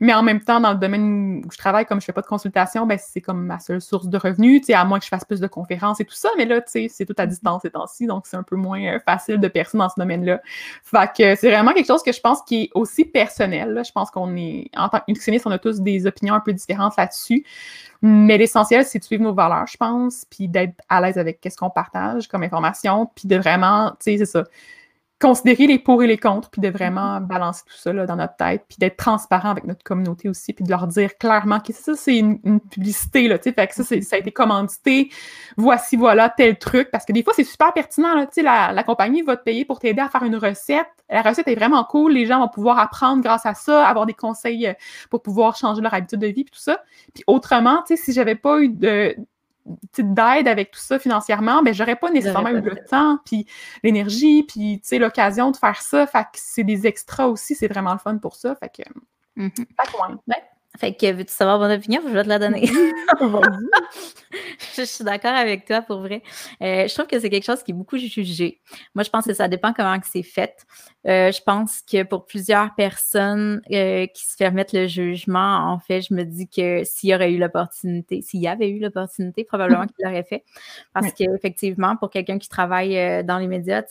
[0.00, 2.26] Mais en même temps, dans le domaine où je travaille, comme je fais pas de
[2.26, 5.10] consultation, ben c'est comme ma seule source de revenus, tu sais, à moins que je
[5.10, 6.30] fasse plus de conférences et tout ça.
[6.38, 7.30] Mais là, tu sais, c'est tout à mhm.
[7.30, 10.40] distance ces temps-ci, donc c'est un peu moins euh, facile de percer dans ce domaine-là.
[10.82, 13.82] Fait que c'est vraiment quelque chose que je pense qui est aussi personnel.
[13.84, 16.54] Je pense qu'on est, en tant que nutritionniste, on a tous des opinions un peu
[16.54, 17.44] différentes là-dessus.
[18.00, 21.58] Mais l'essentiel, c'est de suivre nos valeurs, je pense, puis d'être à l'aise avec qu'est-ce
[21.58, 24.44] qu'on partage comme information, puis de vraiment, tu sais, c'est ça
[25.20, 28.36] considérer les pour et les contre, puis de vraiment balancer tout ça là, dans notre
[28.36, 31.94] tête, puis d'être transparent avec notre communauté aussi, puis de leur dire clairement que ça,
[31.94, 35.10] c'est une, publicité, là, fait que ça, ça a été commandité,
[35.58, 39.20] voici, voilà, tel truc, parce que des fois, c'est super pertinent, là, la, la, compagnie
[39.20, 42.24] va te payer pour t'aider à faire une recette, la recette est vraiment cool, les
[42.24, 44.72] gens vont pouvoir apprendre grâce à ça, avoir des conseils euh,
[45.10, 48.60] pour pouvoir changer leur habitude de vie, puis tout ça, puis autrement, si j'avais pas
[48.60, 49.14] eu de
[49.98, 53.46] d'aide avec tout ça financièrement, ben j'aurais pas nécessairement eu le temps, puis
[53.82, 56.06] l'énergie, puis tu sais l'occasion de faire ça.
[56.06, 58.54] Fait que c'est des extras aussi, c'est vraiment le fun pour ça.
[58.56, 58.82] Fait que,
[59.36, 60.30] fait que
[60.78, 62.00] fait que veux-tu savoir mon opinion?
[62.06, 62.70] Je vais te la donner.
[64.76, 66.22] je suis d'accord avec toi pour vrai.
[66.62, 68.60] Euh, je trouve que c'est quelque chose qui est beaucoup jugé.
[68.94, 70.66] Moi, je pense que ça dépend comment c'est fait.
[71.06, 76.02] Euh, je pense que pour plusieurs personnes euh, qui se permettent le jugement, en fait,
[76.02, 79.86] je me dis que s'il y aurait eu l'opportunité, s'il y avait eu l'opportunité, probablement
[79.86, 80.44] qu'il l'aurait fait.
[80.92, 83.82] Parce qu'effectivement, pour quelqu'un qui travaille dans les médias,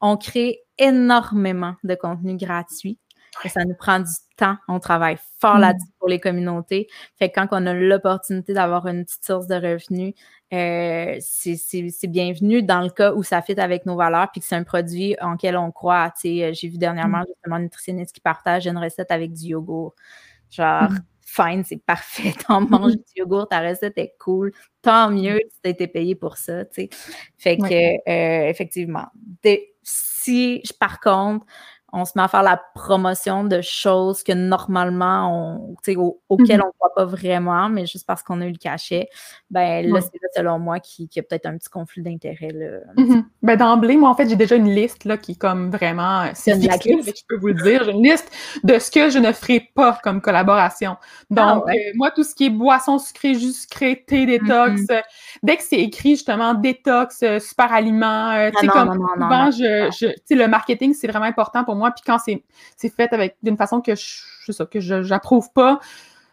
[0.00, 2.98] on crée énormément de contenu gratuit
[3.46, 4.56] ça nous prend du temps.
[4.68, 5.60] On travaille fort mm.
[5.60, 6.88] là-dessus pour les communautés.
[7.18, 10.14] Fait que quand on a l'opportunité d'avoir une petite source de revenus,
[10.52, 14.56] euh, c'est bienvenu dans le cas où ça fit avec nos valeurs puis que c'est
[14.56, 16.12] un produit en lequel on croit.
[16.24, 17.26] Euh, j'ai vu dernièrement mm.
[17.28, 19.94] justement un nutritionniste qui partage une recette avec du yogourt.
[20.50, 20.98] Genre, mm.
[21.20, 22.32] fine, c'est parfait.
[22.46, 24.52] T'en manges du yogourt, ta recette est cool.
[24.82, 26.64] Tant mieux si t'as été payé pour ça.
[27.36, 27.64] Fait que,
[28.10, 29.06] euh, effectivement,
[29.82, 31.46] si, par contre,
[31.92, 35.76] on se met à faire la promotion de choses que normalement, on,
[36.28, 36.64] auxquelles mhm.
[36.64, 39.08] on ne croit pas vraiment, mais juste parce qu'on a eu le cachet,
[39.50, 42.50] ben là, c'est selon moi qui, qui a peut-être un petit conflit d'intérêt.
[42.96, 43.24] Mhm.
[43.42, 46.26] Ben, D'emblée, moi, en fait, j'ai déjà une liste là, qui est comme vraiment.
[46.34, 47.84] C'est je peux vous le dire.
[47.84, 48.30] J'ai une liste
[48.64, 50.96] de ce que je ne ferai pas comme collaboration.
[51.30, 55.00] Donc, ah euh, moi, tout ce qui est boisson sucrée, jus sucré, thé détox, mhm.
[55.42, 59.90] dès que c'est écrit justement détox, euh, super aliment, euh, tu sais, comme souvent, je,
[59.98, 61.77] je, le marketing, c'est vraiment important pour moi.
[61.92, 65.80] Puis quand c'est fait avec d'une façon que je, ça, que j'approuve pas,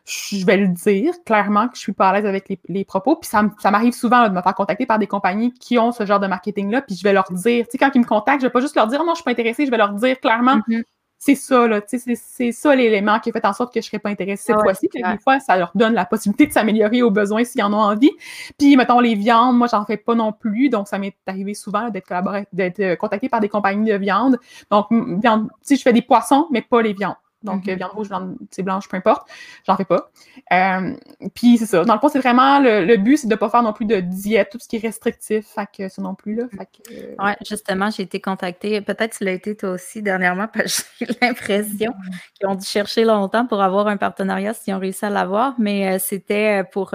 [0.06, 3.16] je vais le dire clairement que je suis pas à l'aise avec les, propos.
[3.16, 6.06] Puis ça, ça m'arrive souvent de me faire contacter par des compagnies qui ont ce
[6.06, 8.48] genre de marketing-là, puis je vais leur dire, tu sais, quand ils me contactent, je
[8.48, 10.58] vais pas juste leur dire non, je suis pas intéressée, je vais leur dire clairement,
[10.58, 10.84] mm-hmm.
[11.18, 13.86] C'est ça, là, tu sais, c'est ça l'élément qui a fait en sorte que je
[13.88, 14.90] serais pas intéressée cette fois-ci.
[14.94, 18.12] des fois, ça leur donne la possibilité de s'améliorer aux besoins s'ils en ont envie.
[18.58, 21.90] Puis, mettons, les viandes, moi, j'en fais pas non plus, donc ça m'est arrivé souvent
[21.90, 22.14] d'être
[22.54, 24.38] d'être euh, contacté par des compagnies de viande.
[24.70, 27.16] Donc, viande, je fais des poissons, mais pas les viandes.
[27.46, 27.78] Donc, mm-hmm.
[27.78, 29.30] viande rouge, viande blanche, peu importe.
[29.66, 30.10] J'en fais pas.
[30.52, 30.94] Euh,
[31.34, 31.86] puis c'est ça.
[31.86, 34.00] Dans le fond, c'est vraiment le, but, c'est de ne pas faire non plus de
[34.00, 35.46] diète, tout ce qui est restrictif.
[35.48, 36.46] Fait que ça non plus, là.
[36.50, 38.82] Fait euh, Ouais, justement, j'ai été contactée.
[38.82, 42.34] Peut-être tu l'as été toi aussi dernièrement, parce que j'ai l'impression mm-hmm.
[42.34, 45.54] qu'ils ont dû chercher longtemps pour avoir un partenariat s'ils ont réussi à l'avoir.
[45.60, 46.94] Mais euh, c'était pour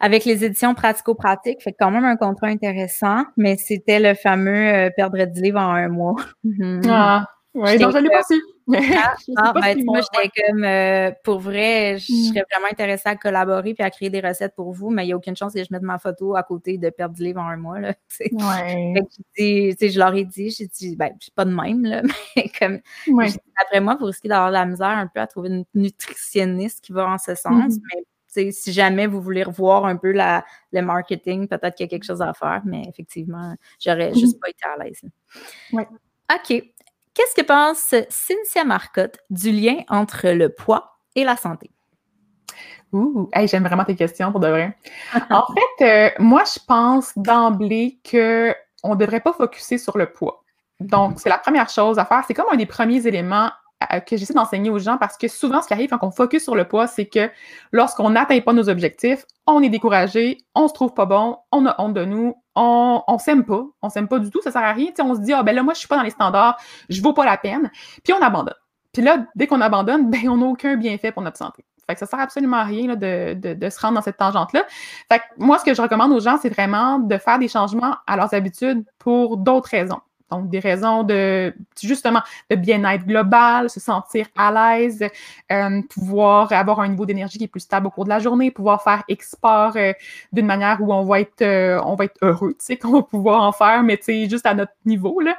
[0.00, 5.24] avec les éditions pratico-pratiques, fait quand même un contrat intéressant, mais c'était le fameux perdre
[5.24, 6.16] 10 livres en un mois.
[6.88, 8.34] ah, oui, donc je l'ai pas su.
[8.72, 12.24] Ah, ah ben, moi, j'étais comme, euh, pour vrai, je hmm.
[12.28, 15.12] serais vraiment intéressée à collaborer puis à créer des recettes pour vous, mais il n'y
[15.12, 17.48] a aucune chance que je mette ma photo à côté de perdre du livre en
[17.48, 17.78] un mois.
[17.80, 18.94] Là, ouais.
[19.36, 22.02] je leur ai dit, j'ai dit, ben, je suis pas de même, là,
[22.36, 22.80] mais comme,
[23.60, 26.92] après moi, vous risquez d'avoir de la misère un peu à trouver une nutritionniste qui
[26.92, 27.80] va en ce sens, hmm.
[27.94, 31.90] mais si jamais vous voulez revoir un peu la, le marketing, peut-être qu'il y a
[31.90, 34.18] quelque chose à faire, mais effectivement, j'aurais hmm.
[34.18, 35.02] juste pas été à l'aise.
[35.72, 35.86] Ouais.
[36.32, 36.73] OK.
[37.14, 41.70] Qu'est-ce que pense Cynthia Marcotte du lien entre le poids et la santé?
[42.92, 44.76] Ouh, j'aime vraiment tes questions pour de vrai.
[45.30, 45.44] en
[45.78, 50.42] fait, euh, moi, je pense d'emblée qu'on ne devrait pas focuser sur le poids.
[50.80, 52.22] Donc, c'est la première chose à faire.
[52.26, 53.50] C'est comme un des premiers éléments
[53.92, 56.42] euh, que j'essaie d'enseigner aux gens parce que souvent, ce qui arrive quand on focus
[56.42, 57.30] sur le poids, c'est que
[57.72, 61.74] lorsqu'on n'atteint pas nos objectifs, on est découragé, on se trouve pas bon, on a
[61.80, 64.72] honte de nous, on, on s'aime pas, on s'aime pas du tout, ça sert à
[64.72, 64.90] rien.
[65.00, 66.56] on se dit, ah ben là, moi, je suis pas dans les standards,
[66.88, 67.70] je vaux pas la peine,
[68.02, 68.54] puis on abandonne.
[68.92, 71.64] Puis là, dès qu'on abandonne, ben on n'a aucun bienfait pour notre santé.
[71.86, 74.16] Fait que ça sert absolument à rien là, de, de, de, se rendre dans cette
[74.16, 74.64] tangente-là.
[75.10, 77.96] Fait que moi, ce que je recommande aux gens, c'est vraiment de faire des changements
[78.06, 80.00] à leurs habitudes pour d'autres raisons.
[80.30, 85.04] Donc, des raisons de, justement, de bien-être global, se sentir à l'aise,
[85.52, 88.50] euh, pouvoir avoir un niveau d'énergie qui est plus stable au cours de la journée,
[88.50, 89.92] pouvoir faire export euh,
[90.32, 93.02] d'une manière où on va être, euh, on va être heureux, tu sais, qu'on va
[93.02, 95.36] pouvoir en faire, mais tu sais, juste à notre niveau, là,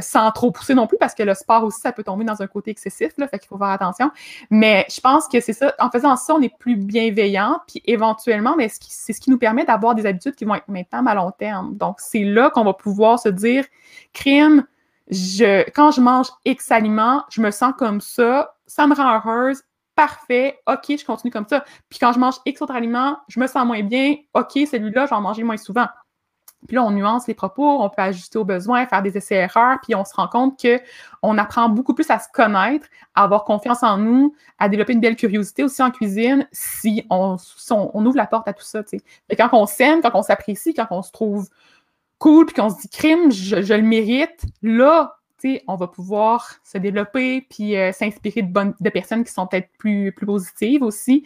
[0.00, 2.46] sans trop pousser non plus, parce que le sport aussi, ça peut tomber dans un
[2.46, 4.10] côté excessif, là, fait qu'il faut faire attention.
[4.50, 8.54] Mais je pense que c'est ça, en faisant ça, on est plus bienveillant, puis éventuellement,
[8.56, 11.30] mais c'est ce qui nous permet d'avoir des habitudes qui vont être maintenant à long
[11.30, 11.76] terme.
[11.76, 13.64] Donc, c'est là qu'on va pouvoir se dire,
[14.12, 14.64] crime,
[15.10, 19.62] je, quand je mange X aliments, je me sens comme ça, ça me rend heureuse,
[19.96, 21.64] parfait, ok, je continue comme ça.
[21.88, 25.10] Puis quand je mange X autres aliments, je me sens moins bien, ok, celui-là, je
[25.10, 25.86] vais en manger moins souvent.
[26.66, 29.94] Puis là, on nuance les propos, on peut ajuster aux besoins, faire des essais-erreurs, puis
[29.94, 33.96] on se rend compte qu'on apprend beaucoup plus à se connaître, à avoir confiance en
[33.96, 37.36] nous, à développer une belle curiosité aussi en cuisine si on,
[37.94, 38.82] ouvre la porte à tout ça.
[39.30, 41.48] Et quand on s'aime, quand on s'apprécie, quand on se trouve
[42.20, 45.16] cool, puis qu'on se dit crime, je, le mérite, là,
[45.66, 49.70] on va pouvoir se développer, puis euh, s'inspirer de, bonnes, de personnes qui sont peut-être
[49.78, 51.24] plus, plus positives aussi.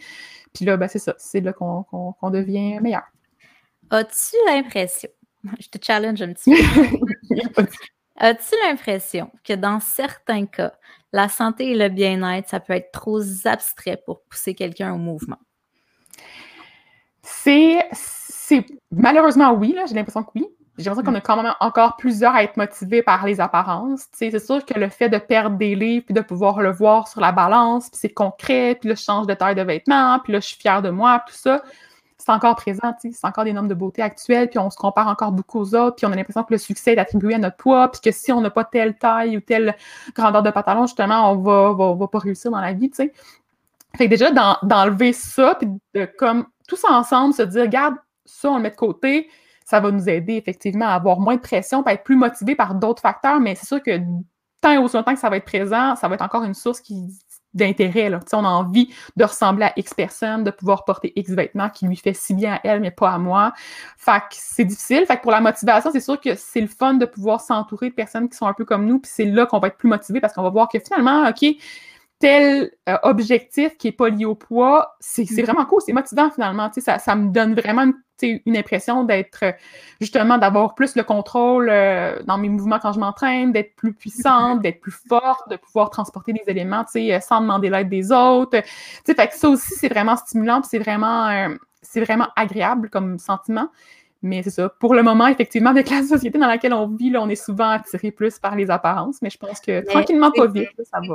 [0.53, 3.03] Puis là, ben, c'est ça, c'est là qu'on devient meilleur.
[3.89, 5.09] As-tu l'impression,
[5.59, 6.55] je te challenge un petit
[7.55, 7.67] peu,
[8.15, 10.73] as-tu l'impression que dans certains cas,
[11.11, 15.39] la santé et le bien-être, ça peut être trop abstrait pour pousser quelqu'un au mouvement?
[17.21, 17.83] C'est
[18.91, 20.47] malheureusement oui, j'ai l'impression que oui.
[20.77, 24.07] J'ai l'impression qu'on a quand même encore plusieurs à être motivés par les apparences.
[24.11, 27.21] C'est sûr que le fait de perdre des livres, puis de pouvoir le voir sur
[27.21, 30.39] la balance, puis c'est concret, puis là, je change de taille de vêtements, puis là,
[30.41, 31.61] je suis fière de moi, tout ça,
[32.17, 35.31] c'est encore présent, c'est encore des normes de beauté actuelles, puis on se compare encore
[35.31, 37.89] beaucoup aux autres, puis on a l'impression que le succès est attribué à notre poids,
[37.89, 39.75] puis que si on n'a pas telle taille ou telle
[40.13, 43.13] grandeur de pantalon, justement, on va, va, va pas réussir dans la vie, tu sais.
[43.95, 44.29] Fait que déjà,
[44.63, 47.95] d'enlever ça, puis de comme tous ensemble se dire, regarde,
[48.25, 49.29] ça, on le met de côté,
[49.65, 52.75] ça va nous aider effectivement à avoir moins de pression, à être plus motivé par
[52.75, 53.99] d'autres facteurs, mais c'est sûr que
[54.61, 56.79] tant et aussi longtemps que ça va être présent, ça va être encore une source
[56.79, 57.09] qui
[57.55, 58.11] d'intérêt.
[58.33, 61.95] On a envie de ressembler à X personne, de pouvoir porter X vêtements qui lui
[61.95, 63.53] fait si bien à elle, mais pas à moi.
[63.97, 65.05] Fait que c'est difficile.
[65.07, 67.95] Fait que pour la motivation, c'est sûr que c'est le fun de pouvoir s'entourer de
[67.95, 70.19] personnes qui sont un peu comme nous, puis c'est là qu'on va être plus motivé
[70.19, 71.45] parce qu'on va voir que finalement, OK,
[72.19, 75.41] tel euh, objectif qui n'est pas lié au poids, c'est mm.
[75.41, 76.69] vraiment cool, c'est motivant finalement.
[76.77, 77.93] Ça, ça me donne vraiment une
[78.23, 79.43] une impression d'être
[79.99, 84.61] justement d'avoir plus le contrôle euh, dans mes mouvements quand je m'entraîne, d'être plus puissante,
[84.61, 88.61] d'être plus forte, de pouvoir transporter des éléments euh, sans demander l'aide des autres.
[89.05, 93.69] Fait que ça aussi, c'est vraiment stimulant, c'est vraiment, euh, c'est vraiment agréable comme sentiment.
[94.25, 94.69] Mais c'est ça.
[94.79, 97.69] Pour le moment, effectivement, avec la société dans laquelle on vit, là, on est souvent
[97.69, 101.13] attiré plus par les apparences, mais je pense que tranquillement, pas vite, ça va.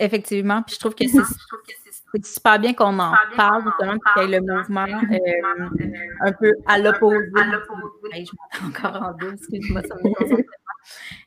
[0.00, 4.40] Effectivement, puis je trouve que c'est super bien qu'on en parle, justement, qu'il y ait
[4.40, 5.78] le mouvement euh,
[6.22, 7.26] un peu à l'opposé.
[7.36, 10.42] je m'entends encore en deux, excuse-moi, ça me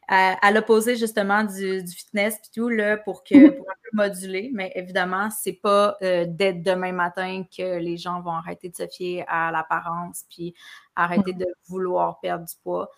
[0.07, 4.51] à, l'opposé justement du, fitness et tout, là, pour, que, pour un peu moduler.
[4.53, 8.87] Mais évidemment, c'est pas euh, dès demain matin que les gens vont arrêter de se
[8.87, 10.53] fier à l'apparence puis
[10.95, 12.89] arrêter de vouloir perdre du poids.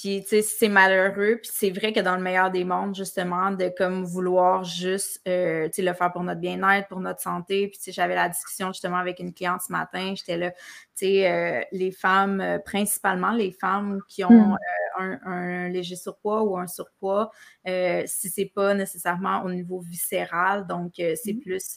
[0.00, 1.40] Puis, tu sais, c'est malheureux.
[1.42, 5.66] Puis, c'est vrai que dans le meilleur des mondes, justement, de comme vouloir juste, euh,
[5.66, 7.68] tu sais, le faire pour notre bien-être, pour notre santé.
[7.68, 10.14] Puis, tu sais, j'avais la discussion justement avec une cliente ce matin.
[10.16, 10.58] J'étais là, tu
[10.94, 14.56] sais, euh, les femmes, euh, principalement les femmes qui ont hmm.
[14.98, 17.30] un, léger surpoids ou un surpoids,
[17.66, 21.40] si c'est pas nécessairement au niveau viscéral, donc c'est hmm.
[21.40, 21.76] plus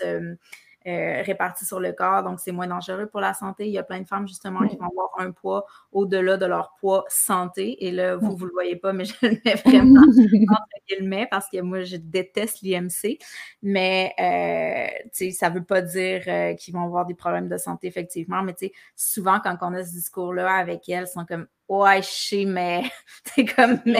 [0.86, 3.67] euh, répartis sur le corps, donc c'est moins dangereux pour la santé.
[3.67, 6.75] Il y a plein de femmes justement qui vont avoir un poids au-delà de leur
[6.79, 7.86] poids santé.
[7.86, 10.01] Et là, vous, vous le voyez pas, mais je le mets vraiment
[10.51, 13.17] entre guillemets parce que moi, je déteste l'IMC.
[13.61, 17.57] Mais euh, tu sais, ça veut pas dire euh, qu'ils vont avoir des problèmes de
[17.57, 18.43] santé, effectivement.
[18.43, 22.07] Mais tu sais, souvent, quand on a ce discours-là avec elles, sont comme Ouais, je
[22.07, 22.84] sais, mais
[23.36, 23.99] c'est comme, mais,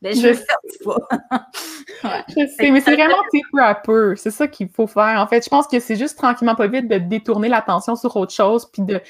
[0.00, 1.08] mais je, veux du poids.
[2.28, 3.16] Je sais, mais c'est vraiment
[3.52, 4.16] peu à peu.
[4.16, 5.20] C'est ça qu'il faut faire.
[5.20, 8.32] En fait, je pense que c'est juste tranquillement pas vite de détourner l'attention sur autre
[8.32, 9.00] chose, puis de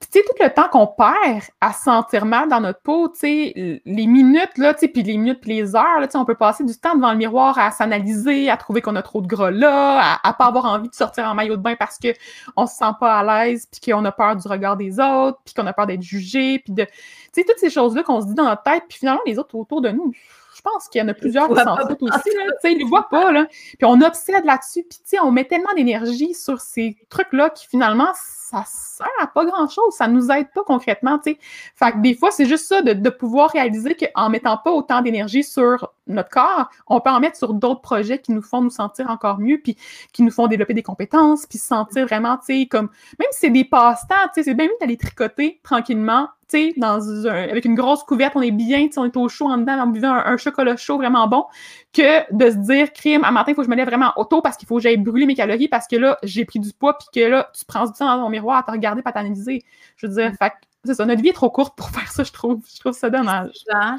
[0.00, 3.18] puis, tu sais, tout le temps qu'on perd à sentir mal dans notre peau, tu
[3.18, 6.24] sais, les minutes, là, tu sais, puis les minutes, les heures, là, tu sais, on
[6.24, 9.26] peut passer du temps devant le miroir à s'analyser, à trouver qu'on a trop de
[9.26, 12.76] gras là, à, pas avoir envie de sortir en maillot de bain parce qu'on se
[12.76, 15.74] sent pas à l'aise, puis qu'on a peur du regard des autres, puis qu'on a
[15.74, 16.84] peur d'être jugé, puis de...
[16.84, 16.90] Tu
[17.32, 19.82] sais, toutes ces choses-là qu'on se dit dans notre tête, puis finalement, les autres autour
[19.82, 20.14] de nous,
[20.60, 23.08] je pense qu'il y en a plusieurs qui s'en foutent aussi, là, ils ne voient
[23.08, 23.46] pas, là.
[23.46, 28.64] Puis on obsède là-dessus, puis on met tellement d'énergie sur ces trucs-là qui finalement, ça
[28.66, 31.18] sert à pas grand-chose, ça nous aide pas concrètement.
[31.22, 35.44] Fait que des fois, c'est juste ça, de, pouvoir réaliser qu'en mettant pas autant d'énergie
[35.44, 39.08] sur notre corps, on peut en mettre sur d'autres projets qui nous font nous sentir
[39.08, 39.76] encore mieux, puis
[40.12, 43.40] qui nous font développer des compétences, puis se sentir vraiment, tu sais, comme, même si
[43.40, 47.64] c'est des passe-temps, tu sais, c'est bien mieux d'aller tricoter tranquillement, tu sais, dans avec
[47.64, 50.36] une grosse couverte, on est bien, on est au chaud en dedans, en buvant un,
[50.36, 51.46] chocolat chaud vraiment bon,
[51.92, 54.42] que de se dire, crime, à matin, il faut que je me lève vraiment auto
[54.42, 56.98] parce qu'il faut que j'aille brûler mes calories parce que là, j'ai pris du poids,
[56.98, 59.62] puis que là, tu prends du temps dans ton miroir à te regarder, pas t'analyser.
[59.96, 60.36] Je veux dire, mm.
[60.36, 60.52] fait
[60.84, 62.64] c'est ça, notre vie est trop courte pour faire ça, je trouve.
[62.72, 63.52] Je trouve ça dommage.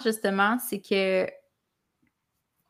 [0.03, 1.27] Justement, c'est que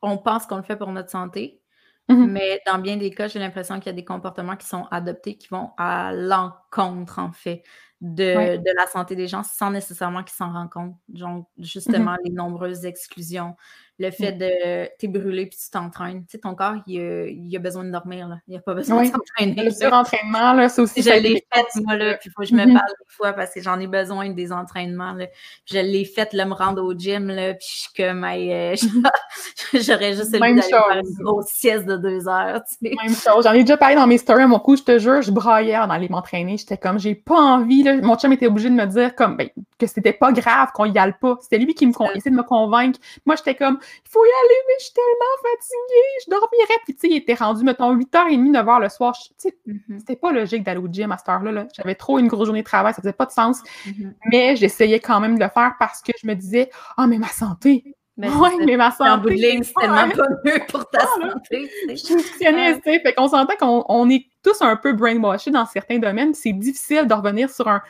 [0.02, 1.60] on pense qu'on le fait pour notre santé,
[2.08, 2.26] mm-hmm.
[2.26, 5.36] mais dans bien des cas, j'ai l'impression qu'il y a des comportements qui sont adoptés
[5.36, 7.62] qui vont à l'encontre, en fait,
[8.02, 10.96] de, de, la santé des gens sans nécessairement qu'ils s'en rendent compte.
[11.08, 12.24] Donc, justement, mm-hmm.
[12.24, 13.54] les nombreuses exclusions,
[13.98, 16.24] le fait de t'es brûlé puis tu t'entraînes.
[16.24, 18.36] Tu sais, ton corps, il a, il a, besoin de dormir, là.
[18.48, 19.64] Il a pas besoin de s'entraîner.
[19.64, 21.02] Le surentraînement, là, c'est aussi...
[21.02, 22.72] Je l'ai fait, moi, là, puis il faut que je me mm-hmm.
[22.72, 25.26] parle des fois parce que j'en ai besoin des entraînements, là.
[25.66, 28.74] je l'ai fait, là, me rendre au gym, là, puis je suis comme, euh,
[29.74, 32.94] j'aurais juste envie d'aller faire une grosse sieste de deux heures, tu sais.
[33.02, 33.44] Même chose.
[33.44, 35.76] J'en ai déjà parlé dans mes stories, à mon coup, je te jure, je braillais
[35.76, 36.56] en aller m'entraîner.
[36.56, 37.96] J'étais comme, j'ai pas envie, là.
[38.00, 40.98] Mon chum était obligé de me dire, comme, ben, que c'était pas grave qu'on y
[40.98, 41.36] aille pas.
[41.40, 42.98] C'était lui qui me essayait de me convaincre.
[43.26, 46.80] Moi, j'étais comme, il faut y aller, mais je suis tellement fatiguée, je dormirais.
[46.84, 49.16] Puis, tu sais, il était rendu, mettons, 8h30, 9h le soir.
[49.16, 49.98] Tu sais, mm-hmm.
[49.98, 51.66] c'était pas logique d'aller au gym à cette heure-là.
[51.74, 53.60] J'avais trop une grosse journée de travail, ça faisait pas de sens.
[53.86, 54.12] Mm-hmm.
[54.30, 57.28] Mais j'essayais quand même de le faire parce que je me disais, ah, mais ma
[57.28, 57.84] santé,
[58.18, 59.10] oui, mais ma santé.
[59.10, 61.70] En bout de ligne, c'est tellement pas mieux pour ta santé.
[61.88, 66.34] Je suis nutritionniste, Fait qu'on s'entend qu'on est tous un peu brainwashés dans certains domaines.
[66.34, 67.80] C'est difficile de revenir sur un,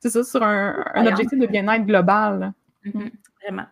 [0.00, 2.52] c'est ça, sur un, objectif de bien-être global.
[2.84, 3.10] Mm-hmm.
[3.42, 3.66] Vraiment.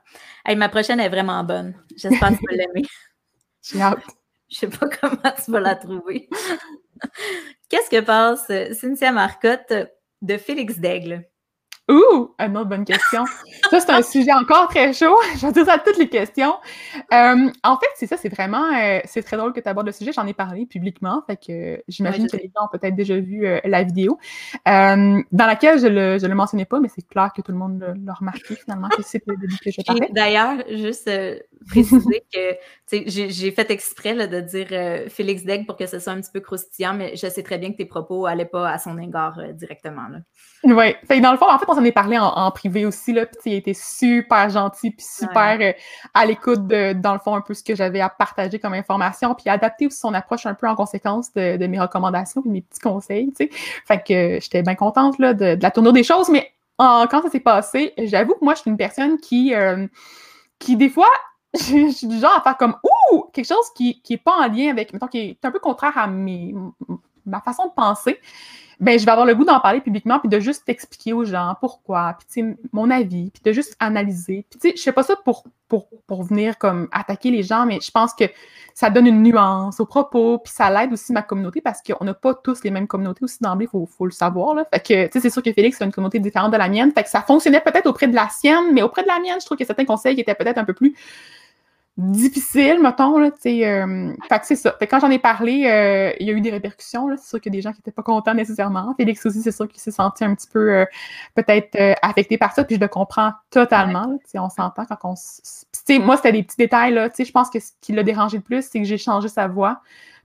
[0.57, 1.75] ma prochaine est vraiment bonne.
[1.97, 2.83] J'espère que tu vas l'aimer.
[3.62, 4.03] J'ai hâte.
[4.51, 6.29] Je sais pas comment tu vas la trouver.
[7.69, 8.47] Qu'est-ce que pense
[8.79, 9.73] Cynthia Marcotte
[10.23, 11.29] de Félix Daigle?
[11.91, 13.24] Ouh, une autre bonne question.
[13.70, 15.16] ça, c'est un sujet encore très chaud.
[15.36, 16.55] Je vais dire ça à toutes les questions.
[17.14, 19.93] Euh, en fait, c'est ça, c'est vraiment, euh, c'est très drôle que tu abordes le
[19.93, 20.12] sujet.
[20.12, 23.59] J'en ai parlé publiquement, fait que j'imagine que les gens ont peut-être déjà vu euh,
[23.64, 24.18] la vidéo,
[24.66, 27.82] dans laquelle je le, je le mentionnais pas, mais c'est clair que tout le monde
[28.05, 30.11] l'a remarqué finalement que c'est le début que je parlais.
[30.12, 31.11] D'ailleurs, juste
[31.68, 36.20] préciser que j'ai fait exprès là, de dire Félix Degg pour que ce soit un
[36.20, 38.99] petit peu croustillant, mais je sais très bien que tes propos n'allaient pas à son
[38.99, 40.09] égard directement.
[40.09, 40.18] Là.
[40.64, 40.94] Oui.
[41.20, 43.54] Dans le fond, en fait, on s'en est parlé en, privé aussi, là, puis il
[43.54, 45.72] a été super gentil, puis super euh,
[46.14, 49.34] à l'écoute de, dans le fond, un peu ce que j'avais à partager comme information,
[49.34, 52.80] puis adapté aussi son approche un peu en conséquence de, mes recommandations et mes petits
[52.80, 53.50] conseils, tu sais.
[53.86, 57.40] Fait que j'étais bien contente, là, de, la tournure des choses, mais quand ça s'est
[57.40, 59.86] passé, j'avoue que moi, je suis une personne qui, euh,
[60.59, 61.11] qui des fois,
[61.54, 62.76] je suis du genre à faire comme
[63.12, 65.61] «Ouh!» quelque chose qui, qui est pas en lien avec, mettons, qui est un peu
[65.61, 66.54] contraire à mes,
[67.24, 68.18] ma façon de penser.
[68.81, 71.55] Ben je vais avoir le goût d'en parler publiquement puis de juste expliquer aux gens
[71.61, 74.47] pourquoi, puis mon avis, puis de juste analyser.
[74.49, 75.45] Puis tu sais, je fais pas ça pour,
[76.09, 78.24] venir comme attaquer les gens, mais je pense que
[78.74, 82.14] ça donne une nuance au propos, puis ça l'aide aussi ma communauté parce qu'on n'a
[82.14, 84.55] pas tous les mêmes communautés aussi d'emblée, il faut, faut, le savoir.
[84.55, 84.64] Là.
[84.72, 86.93] Fait que, tu sais, c'est sûr que Félix a une communauté différente de la mienne,
[86.93, 89.47] fait que ça fonctionnait peut-être auprès de la sienne, mais auprès de la mienne, je
[89.47, 90.95] trouve que certains conseils étaient peut-être un peu plus
[91.99, 93.66] difficile, mettons, là, tu sais.
[93.66, 94.74] Euh, fait que c'est ça.
[94.78, 97.16] Fait que quand j'en ai parlé, euh, il y a eu des répercussions, là.
[97.16, 98.94] C'est sûr qu'il y a des gens qui n'étaient pas contents nécessairement.
[98.96, 100.84] Félix aussi, c'est sûr qu'il s'est senti un petit peu, euh,
[101.34, 105.14] peut-être, affecté par ça, puis je le comprends totalement, Tu sais, on s'entend quand on...
[105.14, 105.20] Tu
[105.72, 107.11] sais, moi, c'était des petits détails, là.
[107.11, 109.28] Tu sais, je pense que ce qui l'a dérangé le plus, c'est que j'ai changé
[109.28, 109.80] sa voix,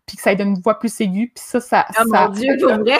[0.05, 1.88] puis que ça ait donné une voix plus aiguë, puis ça, ça...
[1.89, 2.99] Oh ça, mon Dieu, pour vrai?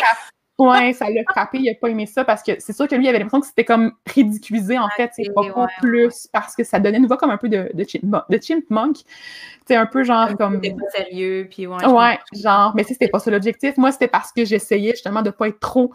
[0.60, 3.06] Ouais, ça l'a frappé, il a pas aimé ça parce que c'est sûr que lui
[3.06, 6.80] il avait l'impression que c'était comme ridiculisé en fait, c'est pas plus parce que ça
[6.80, 8.98] donnait une voix comme un peu de, de, chimp, de chipmunk.
[9.68, 10.62] C'est un peu genre comme.
[10.62, 11.86] C'était pas sérieux, puis ouais.
[11.86, 13.78] Ouais, genre, mais c'était pas ça l'objectif.
[13.78, 15.92] Moi, c'était parce que j'essayais justement de pas être trop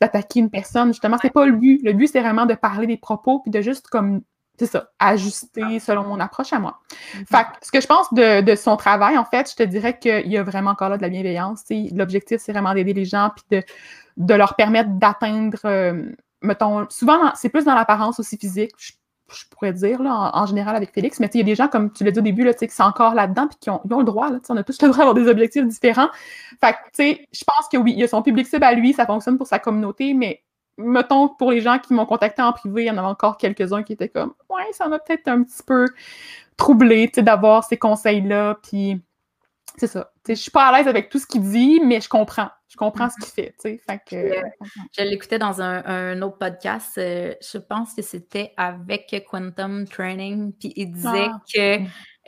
[0.00, 0.88] d'attaquer une personne.
[0.88, 1.80] Justement, c'était pas le but.
[1.82, 4.20] Le but, c'est vraiment de parler des propos puis de juste comme
[4.58, 6.80] c'est ça, ajuster selon mon approche à moi.
[6.90, 7.26] Mm-hmm.
[7.26, 10.28] Fait ce que je pense de, de, son travail, en fait, je te dirais qu'il
[10.28, 11.64] y a vraiment encore là de la bienveillance.
[11.92, 13.64] L'objectif, c'est vraiment d'aider les gens puis de,
[14.16, 16.10] de leur permettre d'atteindre, euh,
[16.42, 20.92] mettons, souvent, c'est plus dans l'apparence aussi physique, je, pourrais dire, là, en, général avec
[20.92, 22.68] Félix, mais il y a des gens, comme tu l'as dit au début, là, qui
[22.68, 24.88] sont encore là-dedans puis qui ont, ils ont le droit, là, on a tous le
[24.88, 26.08] droit d'avoir des objectifs différents.
[26.60, 28.72] Fait que, tu sais, je pense que oui, il y a son public cible à
[28.72, 30.44] lui, ça fonctionne pour sa communauté, mais
[30.78, 33.82] mettons, pour les gens qui m'ont contacté en privé, il y en avait encore quelques-uns
[33.82, 35.86] qui étaient comme Ouais, ça m'a peut-être un petit peu
[36.56, 38.58] troublé d'avoir ces conseils-là.
[38.62, 39.00] Puis
[39.76, 40.10] c'est ça.
[40.26, 42.48] Je suis pas à l'aise avec tout ce qu'il dit, mais je comprends.
[42.68, 43.54] Je comprends ce qu'il fait.
[43.62, 44.32] Fait que,
[44.98, 46.98] je, l'écoutais dans un, autre podcast.
[46.98, 50.52] Euh, je pense que c'était avec Quantum Training.
[50.52, 51.40] Puis il disait ah.
[51.54, 51.78] que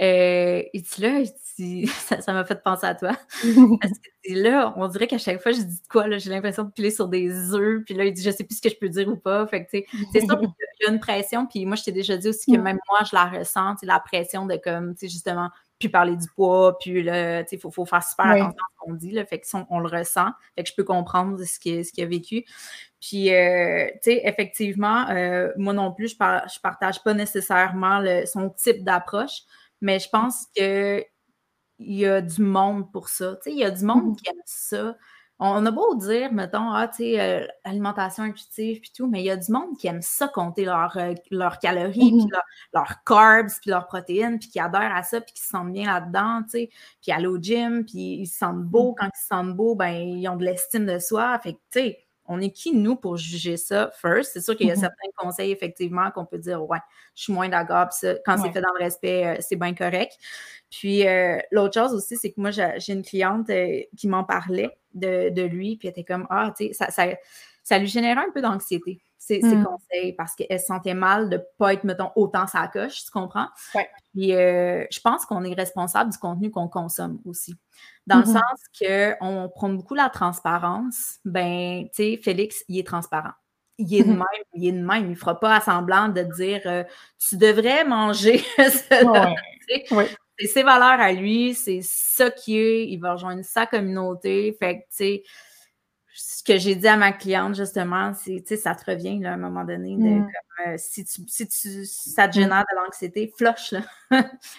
[0.01, 1.25] euh, il dit là,
[2.21, 3.13] ça m'a fait penser à toi.
[3.81, 6.91] Parce que là, on dirait qu'à chaque fois, je dis quoi, j'ai l'impression de piler
[6.91, 9.09] sur des œufs, puis là, il dit, je sais plus ce que je peux dire
[9.09, 9.47] ou pas.
[9.47, 9.87] Fait que, c'est
[10.21, 12.79] ça, il y a une pression, puis moi, je t'ai déjà dit aussi que même
[12.89, 16.77] moi, je la ressens, la pression de comme, tu sais, justement, puis parler du poids,
[16.79, 19.41] puis là, tu sais, il faut, faire super attention à ce qu'on dit, là, fait
[19.41, 22.45] que on, le ressent, fait que je peux comprendre ce qu'il ce a vécu.
[23.01, 28.51] Puis, euh, tu sais, effectivement, euh, moi non plus, je, je partage pas nécessairement son
[28.51, 29.43] type d'approche,
[29.81, 31.05] mais je pense que
[31.79, 33.37] il y a du monde pour ça.
[33.37, 34.97] Tu sais, il y a du monde mmh qui aime ça.
[35.41, 39.27] On a beau dire, mettons, ah, tu sais, euh, alimentation intuitive puis tout, mais il
[39.27, 41.15] y a du monde qui aime ça compter leurs euh,
[41.63, 42.31] calories, puis mmh
[42.75, 45.87] leurs carbs, puis leurs protéines, puis qui adhèrent à ça, puis qui se sentent bien
[45.93, 46.71] là-dedans, tu sais,
[47.01, 48.93] puis aller au gym, puis ils se sentent beaux.
[48.93, 51.39] Mmh Quand ils se sentent beaux, ben, ils ont de l'estime de soi.
[51.39, 54.33] Fait que, tu sais, on est qui, nous, pour juger ça first?
[54.33, 54.81] C'est sûr qu'il y a mm-hmm.
[54.81, 56.79] certains conseils, effectivement, qu'on peut dire, ouais,
[57.15, 57.89] je suis moins d'accord,
[58.25, 60.13] quand c'est fait dans le respect, euh, c'est bien correct.
[60.71, 64.79] Puis euh, l'autre chose aussi, c'est que moi, j'ai une cliente euh, qui m'en parlait
[64.95, 67.07] de, lui, puis elle était comme, ah, tu sais, ça, ça,
[67.63, 69.65] ça, lui générait un peu d'anxiété, ces, mm.
[69.65, 73.11] conseils, parce qu'elle se sentait mal de ne pas être, mettons, autant sa coche, tu
[73.11, 73.49] comprends?
[73.75, 73.89] Ouais.
[74.13, 77.55] Puis je pense qu'on est responsable du contenu qu'on consomme aussi.
[78.09, 78.33] Dans le mm-hmm.
[78.33, 83.33] sens qu'on prend beaucoup la transparence, ben, tu sais, Félix, il est transparent.
[83.77, 84.17] Il est de mm-hmm.
[84.17, 85.05] même, il est de même.
[85.05, 86.85] Il ne fera pas semblant de dire euh,
[87.19, 88.43] tu devrais manger
[90.41, 92.89] C'est ses valeurs à lui, c'est ça qui est.
[92.89, 94.57] Il va rejoindre sa communauté.
[94.59, 95.23] Fait que, tu sais,
[96.21, 99.31] ce que j'ai dit à ma cliente, justement, c'est, tu sais, ça te revient, là,
[99.31, 100.23] à un moment donné, de, mm.
[100.23, 102.43] comme, euh, si, tu, si, tu, ça te mm.
[102.43, 103.83] génère de l'anxiété, flush, là.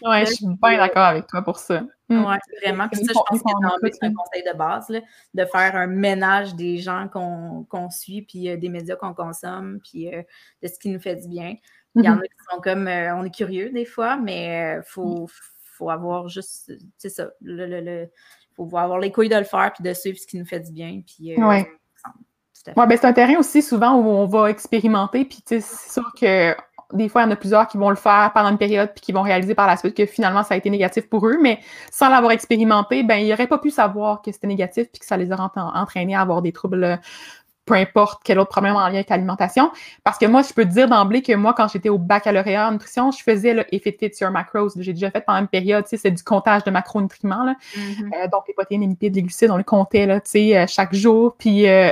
[0.03, 1.81] ouais, je suis bien d'accord avec toi pour ça.
[2.07, 2.23] Mm.
[2.23, 2.87] Ouais, vraiment.
[2.87, 5.01] Puis ça, je pense que c'est un conseil de base, là,
[5.33, 10.15] de faire un ménage des gens qu'on suit, puis euh, des médias qu'on consomme, puis
[10.15, 10.23] euh,
[10.63, 11.55] de ce qui nous fait du bien.
[11.95, 12.19] Il y en mm-hmm.
[12.19, 15.27] a qui sont comme, on est curieux des fois, mais il faut,
[15.73, 18.09] faut avoir juste, c'est ça, le, le
[18.67, 20.71] faut avoir les couilles de le faire puis de suivre ce qui nous fait du
[20.71, 21.01] bien.
[21.05, 21.69] Puis, euh, ouais.
[22.75, 26.53] Ouais, ben c'est un terrain aussi souvent où on va expérimenter, puis c'est sûr que
[26.93, 29.01] des fois, il y en a plusieurs qui vont le faire pendant une période puis
[29.01, 31.59] qui vont réaliser par la suite que finalement, ça a été négatif pour eux, mais
[31.91, 35.15] sans l'avoir expérimenté, ben, ils n'auraient pas pu savoir que c'était négatif puis que ça
[35.15, 36.99] les aurait entraînés à avoir des troubles
[37.69, 39.71] peu importe quel autre problème en lien avec l'alimentation.
[40.03, 42.71] Parce que moi, je peux te dire d'emblée que moi, quand j'étais au baccalauréat en
[42.71, 44.69] nutrition, je faisais le Fits Your Macros.
[44.75, 47.43] J'ai déjà fait pendant une période, tu sais, c'est du comptage de macronutriments.
[47.43, 47.55] Là.
[47.77, 48.23] Mm-hmm.
[48.23, 50.65] Euh, donc, les protéines, les lipides, les glucides, on les comptait, là, tu sais, euh,
[50.67, 51.35] chaque jour.
[51.37, 51.91] Puis, euh,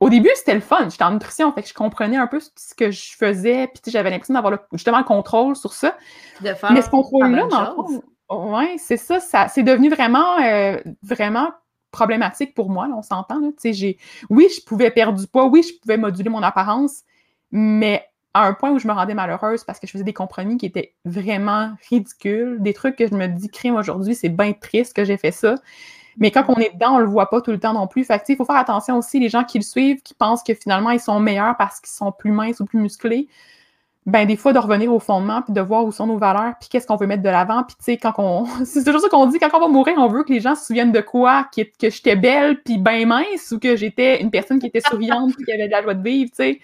[0.00, 0.88] au début, c'était le fun.
[0.90, 3.68] J'étais en nutrition, fait que je comprenais un peu ce que je faisais.
[3.68, 5.96] Puis, j'avais l'impression d'avoir justement le contrôle sur ça.
[6.40, 8.02] De faire Mais ce contrôle-là, dans le fond,
[8.56, 10.36] ouais, c'est ça, ça c'est devenu vraiment,
[11.04, 11.50] vraiment
[11.94, 13.40] problématique pour moi, on s'entend.
[14.30, 17.04] Oui, je pouvais perdre du poids, oui, je pouvais moduler mon apparence,
[17.52, 20.56] mais à un point où je me rendais malheureuse parce que je faisais des compromis
[20.56, 24.94] qui étaient vraiment ridicules, des trucs que je me dis, crime aujourd'hui, c'est bien triste
[24.94, 25.54] que j'ai fait ça.
[26.16, 28.04] Mais quand on est dedans, on le voit pas tout le temps non plus.
[28.04, 30.90] Fait il faut faire attention aussi, les gens qui le suivent, qui pensent que finalement,
[30.90, 33.28] ils sont meilleurs parce qu'ils sont plus minces ou plus musclés.
[34.06, 36.68] Ben, des fois, de revenir au fondement, puis de voir où sont nos valeurs, puis
[36.68, 37.62] qu'est-ce qu'on veut mettre de l'avant.
[37.62, 38.44] Puis, tu sais, quand on...
[38.64, 40.66] C'est toujours ça qu'on dit, quand on va mourir, on veut que les gens se
[40.66, 41.48] souviennent de quoi?
[41.56, 45.34] Que, que j'étais belle, puis bien mince, ou que j'étais une personne qui était souriante,
[45.34, 46.60] puis qui avait de la joie de vivre, tu sais.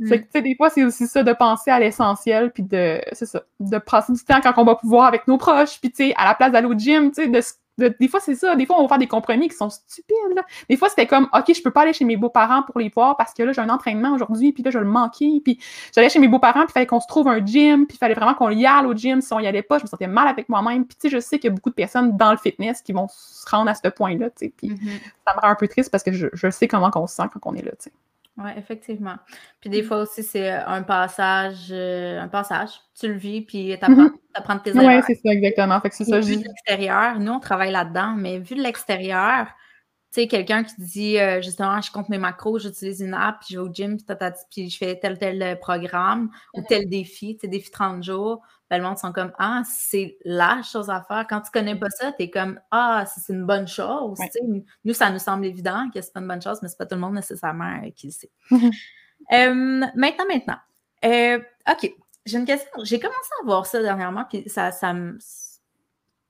[0.00, 0.10] Mm.
[0.10, 3.42] tu sais, des fois, c'est aussi ça de penser à l'essentiel, puis de, c'est ça,
[3.60, 6.24] de passer du temps quand on va pouvoir avec nos proches, puis tu sais, à
[6.24, 7.40] la place d'aller au gym, tu sais, de
[7.78, 8.54] des fois, c'est ça.
[8.54, 10.16] Des fois, on va faire des compromis qui sont stupides.
[10.34, 10.42] Là.
[10.68, 13.16] Des fois, c'était comme, OK, je peux pas aller chez mes beaux-parents pour les voir
[13.16, 15.40] parce que là, j'ai un entraînement aujourd'hui, puis là, je le manquais.
[15.42, 15.58] Puis
[15.94, 18.14] j'allais chez mes beaux-parents, puis il fallait qu'on se trouve un gym, puis il fallait
[18.14, 19.20] vraiment qu'on y aille au gym.
[19.20, 20.84] Si on y allait pas, je me sentais mal avec moi-même.
[20.84, 22.92] Puis tu sais, je sais qu'il y a beaucoup de personnes dans le fitness qui
[22.92, 24.52] vont se rendre à ce point-là, tu sais.
[24.56, 25.00] Puis mm-hmm.
[25.26, 27.24] ça me rend un peu triste parce que je, je sais comment on se sent
[27.32, 27.72] quand on est là.
[28.38, 29.16] Oui, effectivement.
[29.60, 29.84] Puis des mmh.
[29.84, 32.70] fois aussi, c'est un passage, euh, un passage.
[32.98, 34.86] Tu le vis, puis tu apprends, mmh de tes erreurs.
[34.86, 35.80] Oui, c'est ça, exactement.
[35.80, 39.48] Fait que c'est ça, vu de l'extérieur, nous, on travaille là-dedans, mais vu de l'extérieur,
[40.12, 43.54] tu sais, quelqu'un qui dit euh, justement, je compte mes macros, j'utilise une app, puis
[43.54, 43.98] je vais au gym,
[44.50, 48.02] puis, je fais tel tel euh, programme ou mmh tel défi, tu sais, défi 30
[48.02, 51.26] jours, ben, le monde sont comme Ah, c'est la chose à faire.
[51.28, 54.18] Quand tu connais pas ça, tu es comme Ah, c'est une bonne chose.
[54.82, 56.94] Nous, ça nous semble évident que c'est pas une bonne chose, mais c'est pas tout
[56.94, 58.30] le monde nécessairement euh, qui le sait.
[59.32, 60.56] Euh, maintenant, maintenant.
[61.04, 61.38] Euh,
[61.70, 61.94] OK.
[62.26, 62.70] J'ai une question.
[62.82, 65.16] J'ai commencé à voir ça dernièrement, puis ça, ça me.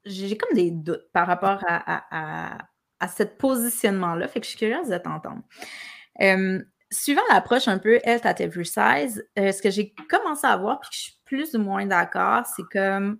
[0.05, 2.59] J'ai comme des doutes par rapport à,
[3.01, 4.29] à, ce positionnement-là.
[4.29, 5.43] Fait que je suis curieuse de t'entendre
[6.91, 10.91] suivant l'approche un peu health at every size, ce que j'ai commencé à voir, puis
[10.91, 13.19] que je suis plus ou moins d'accord, c'est comme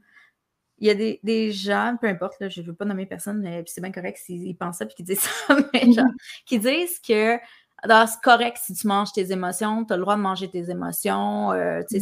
[0.77, 3.41] il y a des, des, gens, peu importe, là, je ne veux pas nommer personne,
[3.41, 6.11] mais c'est bien correct s'ils pensent ça puis qu'ils disent ça, mais genre,
[6.45, 7.39] qui disent que
[7.85, 11.53] c'est correct si tu manges tes émotions, tu as le droit de manger tes émotions,
[11.53, 12.01] euh, tu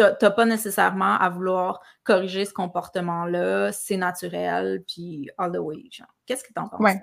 [0.00, 5.84] n'as pas nécessairement à vouloir corriger ce comportement-là, c'est naturel, puis all the way.
[6.26, 6.80] Qu'est-ce que tu en penses?
[6.80, 7.00] Ouais.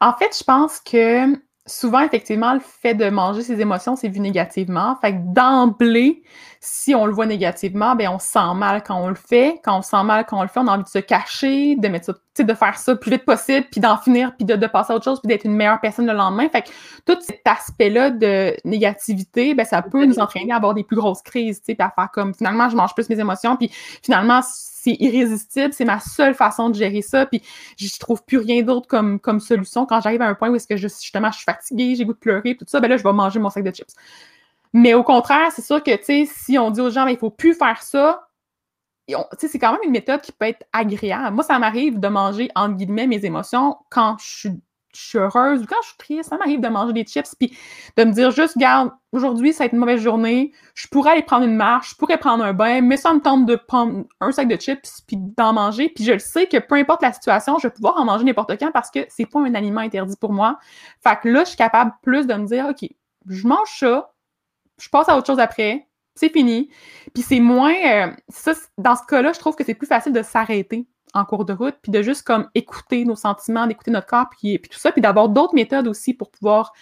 [0.00, 1.36] En fait, je pense que
[1.66, 4.96] souvent, effectivement, le fait de manger ses émotions, c'est vu négativement.
[5.00, 6.22] Fait que d'emblée,
[6.60, 9.60] si on le voit négativement, ben on se sent mal quand on le fait.
[9.64, 11.76] Quand on se sent mal quand on le fait, on a envie de se cacher,
[11.76, 14.54] de mettre ça, de faire ça le plus vite possible, puis d'en finir, puis de,
[14.54, 16.48] de, passer à autre chose, puis d'être une meilleure personne le lendemain.
[16.48, 16.68] Fait que
[17.04, 21.22] tout cet aspect-là de négativité, ben ça peut nous entraîner à avoir des plus grosses
[21.22, 23.70] crises, tu sais, puis à faire comme finalement je mange plus mes émotions, puis
[24.02, 24.40] finalement
[24.86, 27.42] c'est irrésistible, c'est ma seule façon de gérer ça, puis
[27.76, 29.84] je trouve plus rien d'autre comme, comme solution.
[29.84, 32.12] Quand j'arrive à un point où est-ce que je, justement je suis fatiguée, j'ai goût
[32.12, 33.94] de pleurer, tout ça, ben là, je vais manger mon sac de chips.
[34.72, 37.30] Mais au contraire, c'est sûr que, tu sais, si on dit aux gens, il faut
[37.30, 38.28] plus faire ça,
[39.38, 41.34] c'est quand même une méthode qui peut être agréable.
[41.34, 44.50] Moi, ça m'arrive de manger, entre guillemets, mes émotions quand je suis
[44.96, 47.56] je suis heureuse ou quand je suis triste, ça m'arrive de manger des chips puis
[47.96, 51.22] de me dire juste, garde, aujourd'hui, ça va être une mauvaise journée, je pourrais aller
[51.22, 54.32] prendre une marche, je pourrais prendre un bain, mais ça me tente de prendre un
[54.32, 55.88] sac de chips puis d'en manger.
[55.88, 58.58] Puis je le sais que peu importe la situation, je vais pouvoir en manger n'importe
[58.58, 60.58] quand parce que c'est pas un aliment interdit pour moi.
[61.02, 62.88] Fait que là, je suis capable plus de me dire, OK,
[63.28, 64.12] je mange ça,
[64.80, 66.70] je passe à autre chose après, c'est fini.
[67.14, 67.74] Puis c'est moins.
[67.74, 71.44] Euh, ça, dans ce cas-là, je trouve que c'est plus facile de s'arrêter en cours
[71.44, 74.92] de route, puis de juste comme écouter nos sentiments, d'écouter notre corps, puis, tout ça,
[74.92, 76.72] puis d'avoir d'autres méthodes aussi pour pouvoir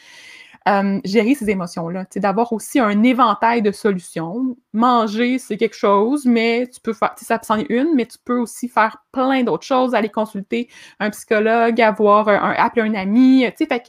[0.66, 2.07] euh, gérer ces émotions-là.
[2.16, 4.57] D'avoir aussi un éventail de solutions.
[4.72, 8.39] Manger, c'est quelque chose, mais tu peux faire, ça c'en est une, mais tu peux
[8.39, 10.68] aussi faire plein d'autres choses, aller consulter
[11.01, 13.89] un psychologue, avoir un, appeler un ami, tu sais, fait que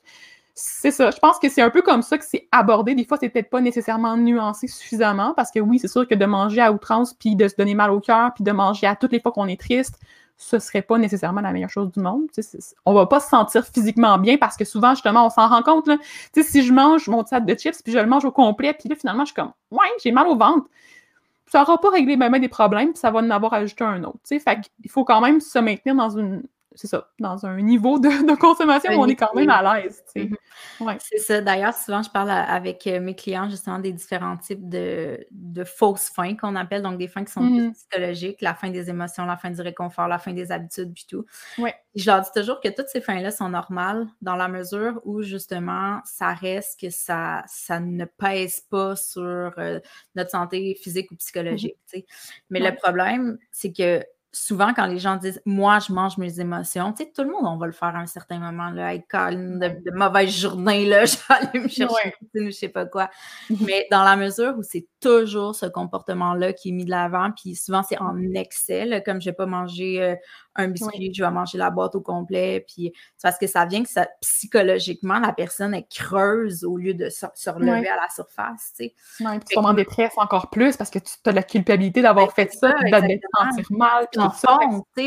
[0.58, 1.12] c'est ça.
[1.12, 2.96] Je pense que c'est un peu comme ça que c'est abordé.
[2.96, 6.26] Des fois, c'est peut-être pas nécessairement nuancé suffisamment parce que oui, c'est sûr que de
[6.26, 9.12] manger à outrance puis de se donner mal au cœur puis de manger à toutes
[9.12, 10.00] les fois qu'on est triste,
[10.38, 12.28] ce serait pas nécessairement la meilleure chose du monde.
[12.86, 15.90] on va pas se sentir physiquement bien parce que souvent, justement, on s'en rend compte.
[16.36, 18.96] Si je mange mon sac de chips puis je le mange au complet, puis là,
[18.96, 20.68] finalement, je suis comme Ouais, j'ai mal au ventre.
[21.48, 24.20] Ça n'aura pas réglé même des problèmes, puis ça va en avoir ajouté un autre.
[24.26, 26.44] Fait il faut quand même se maintenir dans une
[26.76, 30.04] c'est ça, dans un niveau de, consommation où on est quand même à l'aise.
[30.16, 30.36] Mhm.
[31.00, 31.42] C'est ça.
[31.42, 35.26] D'ailleurs, souvent, je parle avec euh, mes clients justement des différents types de,
[35.66, 37.74] fausses fins qu'on appelle, donc des fins qui sont plus mhm.
[37.74, 41.26] psychologiques, la fin des émotions, la fin du réconfort, la fin des habitudes, puis tout.
[41.96, 46.02] Je leur dis toujours que toutes ces fins-là sont normales dans la mesure où justement,
[46.04, 49.80] ça reste que ça, ça ne pèse pas sur euh,
[50.16, 51.78] notre santé physique ou psychologique.
[51.94, 52.02] Mhm.
[52.50, 54.04] Mais le problème, c'est que
[54.36, 57.46] souvent, quand les gens disent Moi, je mange mes émotions, tu sais, tout le monde,
[57.46, 60.86] on va le faire à un certain moment, là, être calme, de, de mauvaise journée,
[60.86, 63.10] là, j'allais me chercher, je sais pas quoi.
[63.62, 67.56] Mais dans la mesure où c'est toujours ce comportement-là qui est mis de l'avant, puis
[67.56, 70.16] souvent, c'est en excès, comme je vais pas manger euh,
[70.56, 73.84] un biscuit, je vais manger la boîte au complet, puis c'est parce que ça vient
[73.84, 78.74] que ça, psychologiquement, la personne est creuse au lieu de se, relever à la surface,
[78.78, 78.94] tu sais.
[79.20, 82.52] Ouais, puis tu en détresse encore plus parce que tu as la culpabilité d'avoir fait
[82.54, 84.08] ça, puis de te sentir mal,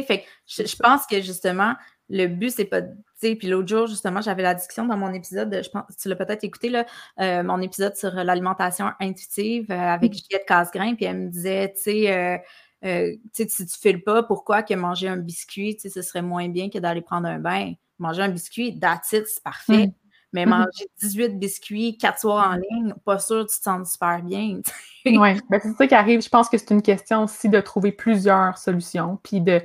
[0.07, 1.75] fait je, pense que justement,
[2.09, 2.81] le but, c'est pas.
[3.17, 6.17] sais, puis l'autre jour, justement, j'avais la discussion dans mon épisode, je pense, tu l'as
[6.17, 6.87] peut-être écouté, là,
[7.21, 10.15] euh, mon épisode sur l'alimentation intuitive avec mm.
[10.15, 12.39] Juliette Casgrain, puis elle me disait, tu sais, euh,
[12.83, 16.79] si tu ne files pas, pourquoi que manger un biscuit, ce serait moins bien que
[16.79, 17.73] d'aller prendre un bain?
[17.99, 19.89] Manger un biscuit, that's it, c'est parfait.
[19.89, 19.93] Mm.
[20.35, 20.49] Mais mm-hmm.
[20.49, 24.61] manger 18 biscuits, 4 soirs en ligne, pas sûr que tu te sens super bien.
[25.07, 26.21] oui, ben, c'est ça qui arrive.
[26.23, 29.63] Je pense que c'est une question aussi de trouver plusieurs solutions, puis de,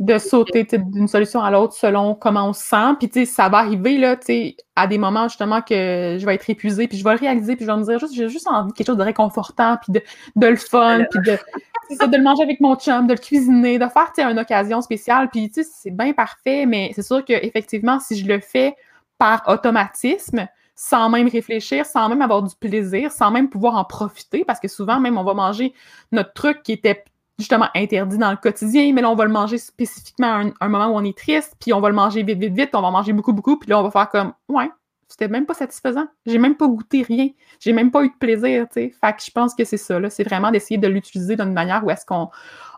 [0.00, 2.94] de sauter d'une solution à l'autre selon comment on se sent.
[2.98, 6.24] Puis, tu sais, ça va arriver, là, tu sais, à des moments, justement, que je
[6.24, 8.30] vais être épuisée, puis je vais le réaliser, puis je vais me dire, juste, j'ai
[8.30, 10.02] juste envie de quelque chose de réconfortant, puis de,
[10.36, 13.86] de le fun, puis de, de le manger avec mon chum, de le cuisiner, de
[13.88, 15.28] faire, tu sais, une occasion spéciale.
[15.28, 18.74] Puis, tu sais, c'est bien parfait, mais c'est sûr qu'effectivement, si je le fais
[19.18, 24.46] par automatisme, sans même réfléchir, sans même avoir du plaisir, sans même pouvoir en profiter,
[24.46, 25.74] parce que souvent, même, on va manger
[26.10, 27.04] notre truc qui était
[27.40, 30.88] justement interdit dans le quotidien, mais là, on va le manger spécifiquement à un, moment
[30.88, 33.12] où on est triste, puis on va le manger vite, vite, vite, on va manger
[33.12, 34.70] beaucoup, beaucoup, puis là, on va faire comme, ouais,
[35.08, 36.06] c'était même pas satisfaisant.
[36.24, 37.28] J'ai même pas goûté rien.
[37.58, 38.94] J'ai même pas eu de plaisir, tu sais.
[39.00, 40.08] Fait que je pense que c'est ça, là.
[40.08, 42.30] C'est vraiment d'essayer de l'utiliser d'une manière où est-ce qu'on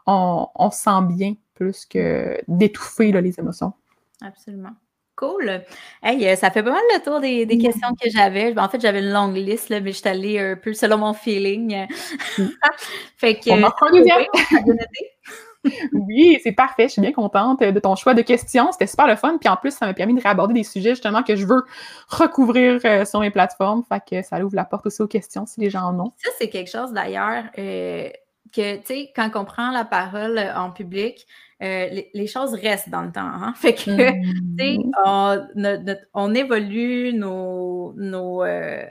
[0.06, 3.74] on, sent bien plus que d'étouffer les émotions.
[4.22, 4.72] Absolument.
[5.22, 5.62] Cool.
[6.02, 8.58] Hey, euh, ça fait pas mal le tour des, questions que j'avais.
[8.58, 11.14] En fait, j'avais une longue liste, là, mais je suis allée un peu selon mon
[11.14, 11.86] feeling.
[13.16, 13.50] fait que.
[15.92, 16.88] oui, c'est parfait.
[16.88, 18.72] Je suis bien contente de ton choix de questions.
[18.72, 19.38] C'était super le fun.
[19.38, 21.62] Puis en plus, ça m'a permis de réaborder des sujets justement que je veux
[22.08, 23.84] recouvrir euh, sur mes plateformes.
[23.88, 26.12] Fait que ça ouvre la porte aussi aux questions si les gens en ont.
[26.16, 28.08] Ça, c'est quelque chose d'ailleurs euh,
[28.52, 31.28] que, tu sais, quand on prend la parole en public,
[31.62, 33.20] euh, les, choses restent dans le temps.
[33.20, 33.54] Hein?
[33.56, 35.98] Fait que, mm-hmm.
[36.14, 38.84] on, évolue nos, nos euh,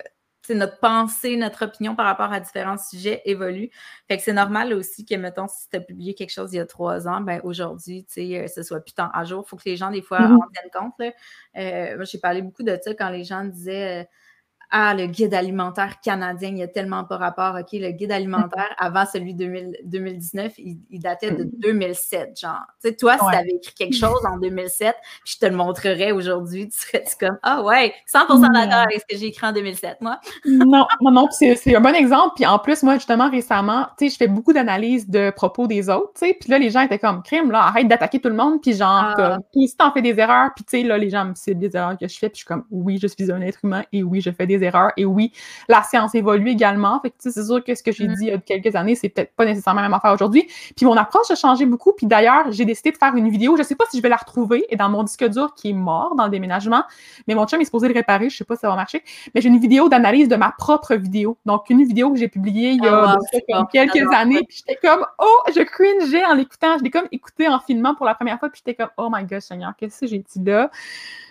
[0.50, 3.70] notre pensée, notre opinion par rapport à différents sujets évolue.
[4.08, 6.60] Fait que c'est normal aussi que, mettons, si tu as publié quelque chose il y
[6.60, 9.44] a trois ans, ben aujourd'hui, tu sais, euh, ce soit plus tant à jour.
[9.46, 10.36] Il faut que les gens, des fois, mm-hmm.
[10.36, 11.96] en tiennent compte.
[11.98, 14.08] moi, j'ai parlé beaucoup de ça quand les gens disaient
[14.74, 17.56] ah, le guide alimentaire canadien, il n'y a tellement pas rapport.
[17.60, 22.38] OK, le guide alimentaire, avant celui de 2019, il, datait de 2007, mm.
[22.40, 22.62] genre.
[22.82, 24.96] Tu sais, toi, si tu avais écrit quelque chose en 2007,
[25.26, 29.14] puis je te le montrerais aujourd'hui, tu serais comme, ah ouais, 100% d'accord avec ce
[29.14, 30.20] que j'ai écrit en 2007, moi.
[30.46, 32.36] non, non, non, c'est un bon exemple.
[32.38, 35.90] Puis en plus, moi, justement, récemment, tu sais, je fais beaucoup d'analyses de propos des
[35.90, 38.36] autres, tu sais, puis là, les gens étaient comme, crime, là, arrête d'attaquer tout le
[38.36, 39.38] monde, puis genre, ah.
[39.54, 41.76] comme, si t'en fais des erreurs, puis tu sais, là, les gens me citent des
[41.76, 44.02] erreurs que je fais, puis je suis comme, oui, je suis un être humain, et
[44.02, 44.92] oui, je fais des erreurs.
[44.98, 45.32] Et oui,
[45.68, 47.00] la science évolue également.
[47.02, 48.18] Fait que, c'est sûr que ce que j'ai mm-hmm.
[48.18, 50.48] dit il y a quelques années, c'est peut-être pas nécessairement la même affaire aujourd'hui.
[50.76, 51.94] Puis mon approche a changé beaucoup.
[51.94, 53.58] Puis d'ailleurs, j'ai décidé de faire une vidéo.
[53.58, 54.66] Je sais pas si je vais la retrouver.
[54.70, 56.84] Et dans mon disque dur qui est mort dans le déménagement.
[57.28, 58.30] Mais mon chum est supposé le réparer.
[58.30, 59.04] Je sais pas si ça va marcher.
[59.34, 61.38] Mais j'ai une vidéo d'analyse de ma propre vidéo.
[61.46, 63.18] Donc, une vidéo que j'ai publiée il y a
[63.54, 64.42] ah, quelques années.
[64.48, 66.78] Puis j'étais comme, oh, je cringeais en l'écoutant.
[66.78, 68.50] Je l'ai comme écouté en filmant pour la première fois.
[68.50, 70.70] Puis j'étais comme, oh my god, Seigneur, qu'est-ce que j'ai dit là?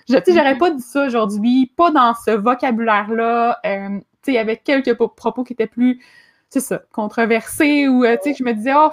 [0.08, 3.58] Je n'aurais pas dit ça aujourd'hui, pas dans ce vocabulaire-là.
[3.64, 6.02] Euh, il y avait quelques propos qui étaient plus,
[6.48, 8.90] c'est ça, controversés ou, euh, tu sais, je me disais, oh,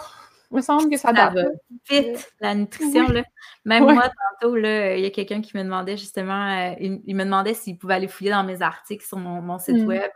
[0.52, 1.44] il me semble que ça, ça va
[1.90, 3.24] vite, la nutrition, là.
[3.66, 7.26] Même moi, tantôt, là, il y a quelqu'un qui me demandait justement, euh, il, me
[7.26, 9.86] demandait s'il pouvait aller fouiller dans mes articles sur mon, site mm.
[9.86, 10.12] web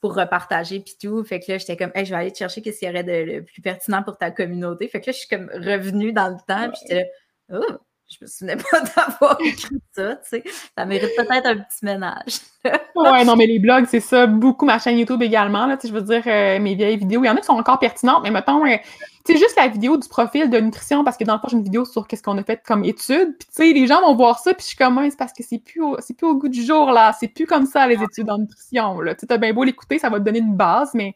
[0.00, 1.22] pour repartager puis tout.
[1.24, 3.04] Fait que là, j'étais comme, hey, je vais aller te chercher qu'est-ce qu'il y aurait
[3.04, 4.88] de, plus pertinent pour ta communauté.
[4.88, 7.10] Fait que là, je suis comme revenue dans le temps, puis j'étais
[7.50, 7.74] là, oh,
[8.08, 10.44] je me souvenais pas d'avoir écrit ça, tu sais.
[10.76, 12.40] Ça mérite peut-être un petit ménage.
[12.64, 14.26] ouais, non, mais les blogs, c'est ça.
[14.26, 17.22] Beaucoup ma chaîne YouTube également, là, tu sais, je veux dire, euh, mes vieilles vidéos.
[17.24, 18.76] Il y en a qui sont encore pertinentes, mais mettons, euh,
[19.24, 21.56] tu sais, juste la vidéo du profil de nutrition, parce que dans le fond, j'ai
[21.56, 23.36] une vidéo sur qu'est-ce qu'on a fait comme études.
[23.38, 25.42] Puis, tu sais, les gens vont voir ça, puis je suis comme, c'est parce que
[25.42, 27.12] c'est plus, au, c'est plus au goût du jour, là.
[27.18, 29.14] C'est plus comme ça, les études en nutrition, là.
[29.14, 31.14] Tu sais, t'as bien beau l'écouter, ça va te donner une base, mais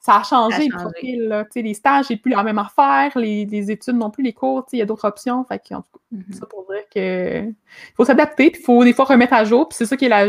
[0.00, 1.46] ça a changé, le profil.
[1.54, 3.16] Les stages, c'est plus la même affaire.
[3.16, 5.44] Les, les études non plus, les cours, il y a d'autres options.
[5.44, 6.32] Fait en tout cas, mm-hmm.
[6.32, 7.52] ça pour dire que
[7.96, 9.68] faut s'adapter, puis il faut des fois remettre à jour.
[9.68, 10.26] Puis c'est ça qui est la,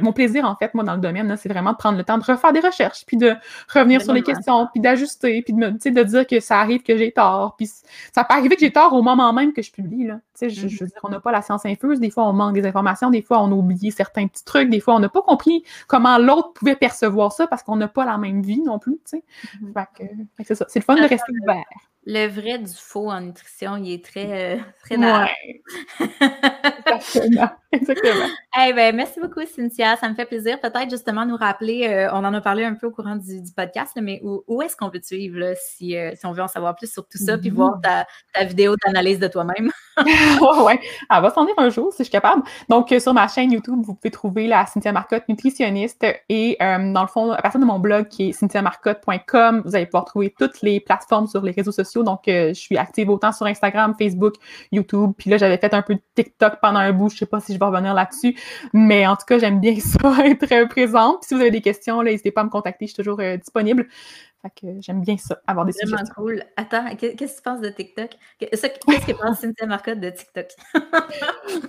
[0.00, 2.24] mon plaisir, en fait, moi, dans le domaine, c'est vraiment de prendre le temps de
[2.24, 3.34] refaire des recherches, puis de
[3.72, 6.96] revenir sur les questions, puis d'ajuster, puis de, me, de dire que ça arrive que
[6.96, 7.56] j'ai tort.
[7.56, 7.70] Puis
[8.12, 10.06] ça peut arriver que j'ai tort au moment même que je publie.
[10.06, 10.20] Là.
[10.40, 12.00] Je, je, veux dire, on n'a pas la science infuse.
[12.00, 13.10] Des fois, on manque des informations.
[13.10, 14.70] Des fois, on a oublié certains petits trucs.
[14.70, 18.04] Des fois, on n'a pas compris comment l'autre pouvait percevoir ça parce qu'on n'a pas
[18.04, 18.98] la même vie non plus.
[19.12, 19.86] Mm-hmm.
[20.44, 20.66] c'est ça.
[20.68, 21.64] C'est le fun de rester ouvert
[22.06, 25.62] le vrai du faux en nutrition, il est très, euh, très ouais.
[26.86, 27.50] Exactement.
[27.72, 28.26] Exactement.
[28.74, 29.96] ben, merci beaucoup, Cynthia.
[29.96, 30.58] Ça me fait plaisir.
[30.60, 33.96] Peut-être justement nous rappeler, euh, on en a parlé un peu au courant du, podcast,
[34.00, 36.74] mais où, est-ce qu'on peut te suivre là, si, euh, si, on veut en savoir
[36.74, 39.70] plus sur tout ça, puis voir ta, ta vidéo d'analyse de toi-même?
[39.96, 40.80] ouais,
[41.10, 42.42] elle va s'en ir un jour si je suis capable.
[42.68, 47.08] Donc, sur ma chaîne YouTube, vous pouvez trouver la Cynthia Marcotte nutritionniste et dans le
[47.08, 50.80] fond, à partir de mon blog qui est cynthiamarcotte.com, vous allez pouvoir trouver toutes les
[50.80, 51.89] plateformes sur les réseaux sociaux.
[51.96, 54.34] Donc, je suis active autant sur Instagram, Facebook,
[54.72, 55.12] YouTube.
[55.18, 57.10] Puis là, j'avais fait un peu de TikTok pendant un bout.
[57.10, 58.36] Je sais pas si je vais revenir là-dessus.
[58.72, 61.20] Mais en tout cas, j'aime bien ça, être présente.
[61.20, 62.86] Puis si vous avez des questions, n'hésitez pas à me contacter.
[62.86, 63.86] Je suis toujours disponible.
[64.42, 66.42] Fait que j'aime bien ça, avoir des Vraiment cool.
[66.56, 68.10] Attends, qu'est-ce que tu penses de TikTok?
[68.38, 70.46] Qu'est-ce que pense Cynthia Marcotte de TikTok?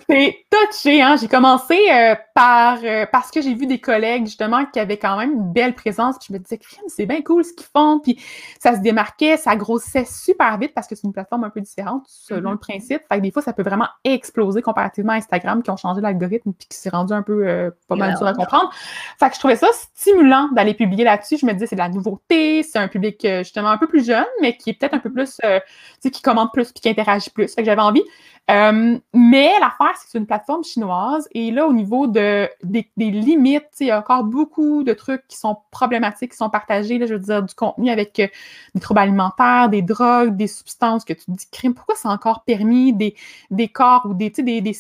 [0.10, 1.18] c'est touché, hein?
[1.20, 5.18] J'ai commencé euh, par euh, parce que j'ai vu des collègues justement qui avaient quand
[5.18, 6.18] même une belle présence.
[6.18, 8.00] Puis je me disais, c'est bien cool ce qu'ils font.
[8.00, 8.18] Puis
[8.60, 12.06] ça se démarquait, ça grossissait super vite parce que c'est une plateforme un peu différente
[12.08, 12.54] selon mm-hmm.
[12.54, 13.02] le principe.
[13.10, 16.54] Fait que des fois, ça peut vraiment exploser comparativement à Instagram qui ont changé l'algorithme
[16.54, 18.72] puis qui s'est rendu un peu euh, pas mal dur à comprendre.
[19.20, 21.38] Fait que je trouvais ça stimulant d'aller publier là-dessus.
[21.38, 24.06] Je me disais, c'est de la nouveauté c'est un public euh, justement un peu plus
[24.06, 26.82] jeune, mais qui est peut-être un peu plus, euh, tu sais, qui commente plus puis
[26.82, 27.54] qui interagit plus.
[27.54, 28.04] Fait que j'avais envie.
[28.50, 31.28] Euh, mais l'affaire, c'est que c'est une plateforme chinoise.
[31.34, 35.38] Et là, au niveau de, des, limites, il y a encore beaucoup de trucs qui
[35.38, 36.98] sont problématiques, qui sont partagés.
[36.98, 41.14] Là, je veux dire, du contenu avec des troubles alimentaires, des drogues, des substances que
[41.14, 43.16] tu dis, crime, pourquoi c'est encore permis, des,
[43.52, 44.76] des corps ou des, des, des,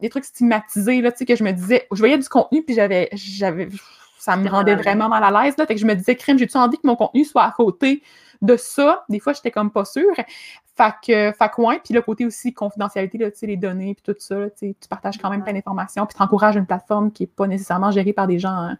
[0.00, 3.68] des trucs stigmatisés, là, que je me disais, je voyais du contenu, puis j'avais, j'avais,
[4.22, 5.56] ça me rendait vraiment mal à l'aise.
[5.58, 5.66] Là.
[5.66, 8.04] Fait que je me disais, crime, j'ai-tu envie que mon contenu soit à côté
[8.40, 9.04] de ça?
[9.08, 10.14] Des fois, j'étais comme pas sûre.
[10.14, 14.48] Fait que, fait que Puis le côté aussi confidentialité, là, les données, puis tout ça,
[14.56, 17.90] tu partages quand même plein d'informations, puis tu encourages une plateforme qui n'est pas nécessairement
[17.90, 18.76] gérée par des gens hein,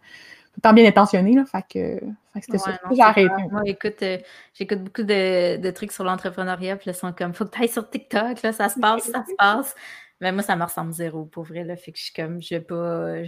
[0.53, 1.35] tout le temps bien intentionnés.
[1.35, 1.43] Là.
[1.43, 1.99] Fait que,
[2.39, 2.79] c'était ça.
[2.89, 3.43] J'ai arrêté.
[3.51, 4.19] Moi, écoute, euh,
[4.53, 7.67] j'écoute beaucoup de, trucs sur l'entrepreneuriat, puis là, ils sont comme, faut que tu ailles
[7.67, 9.75] sur TikTok, là, ça se passe, ça se passe.
[10.21, 11.75] Mais moi, ça me ressemble zéro, pour vrai, là.
[11.75, 13.23] Fait que je suis comme, je vais pas.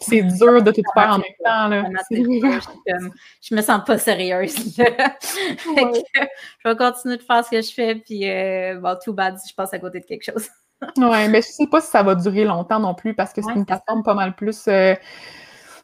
[0.00, 1.68] C'est dur de tout faire en même temps.
[1.68, 1.84] Là.
[2.10, 4.76] Je, me sens pas sérieuse.
[4.76, 9.54] je vais continuer de faire ce que je fais, puis euh, bon, tout bad je
[9.54, 10.48] passe à côté de quelque chose.
[10.96, 13.52] oui, mais je sais pas si ça va durer longtemps non plus parce que c'est
[13.52, 14.66] une plateforme pas mal plus.
[14.68, 14.94] Euh,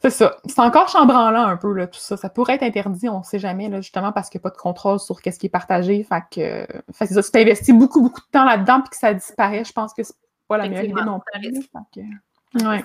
[0.03, 0.37] c'est ça.
[0.45, 2.17] C'est encore chambranlant un peu, là, tout ça.
[2.17, 4.55] Ça pourrait être interdit, on ne sait jamais, là, justement, parce qu'il n'y a pas
[4.55, 6.05] de contrôle sur ce qui est partagé.
[6.05, 7.23] Fait que, fait ça.
[7.23, 10.15] Tu t'investis beaucoup, beaucoup de temps là-dedans, puis que ça disparaît, je pense que c'est
[10.49, 11.69] pas la meilleure idée non plus.
[12.67, 12.85] ouais.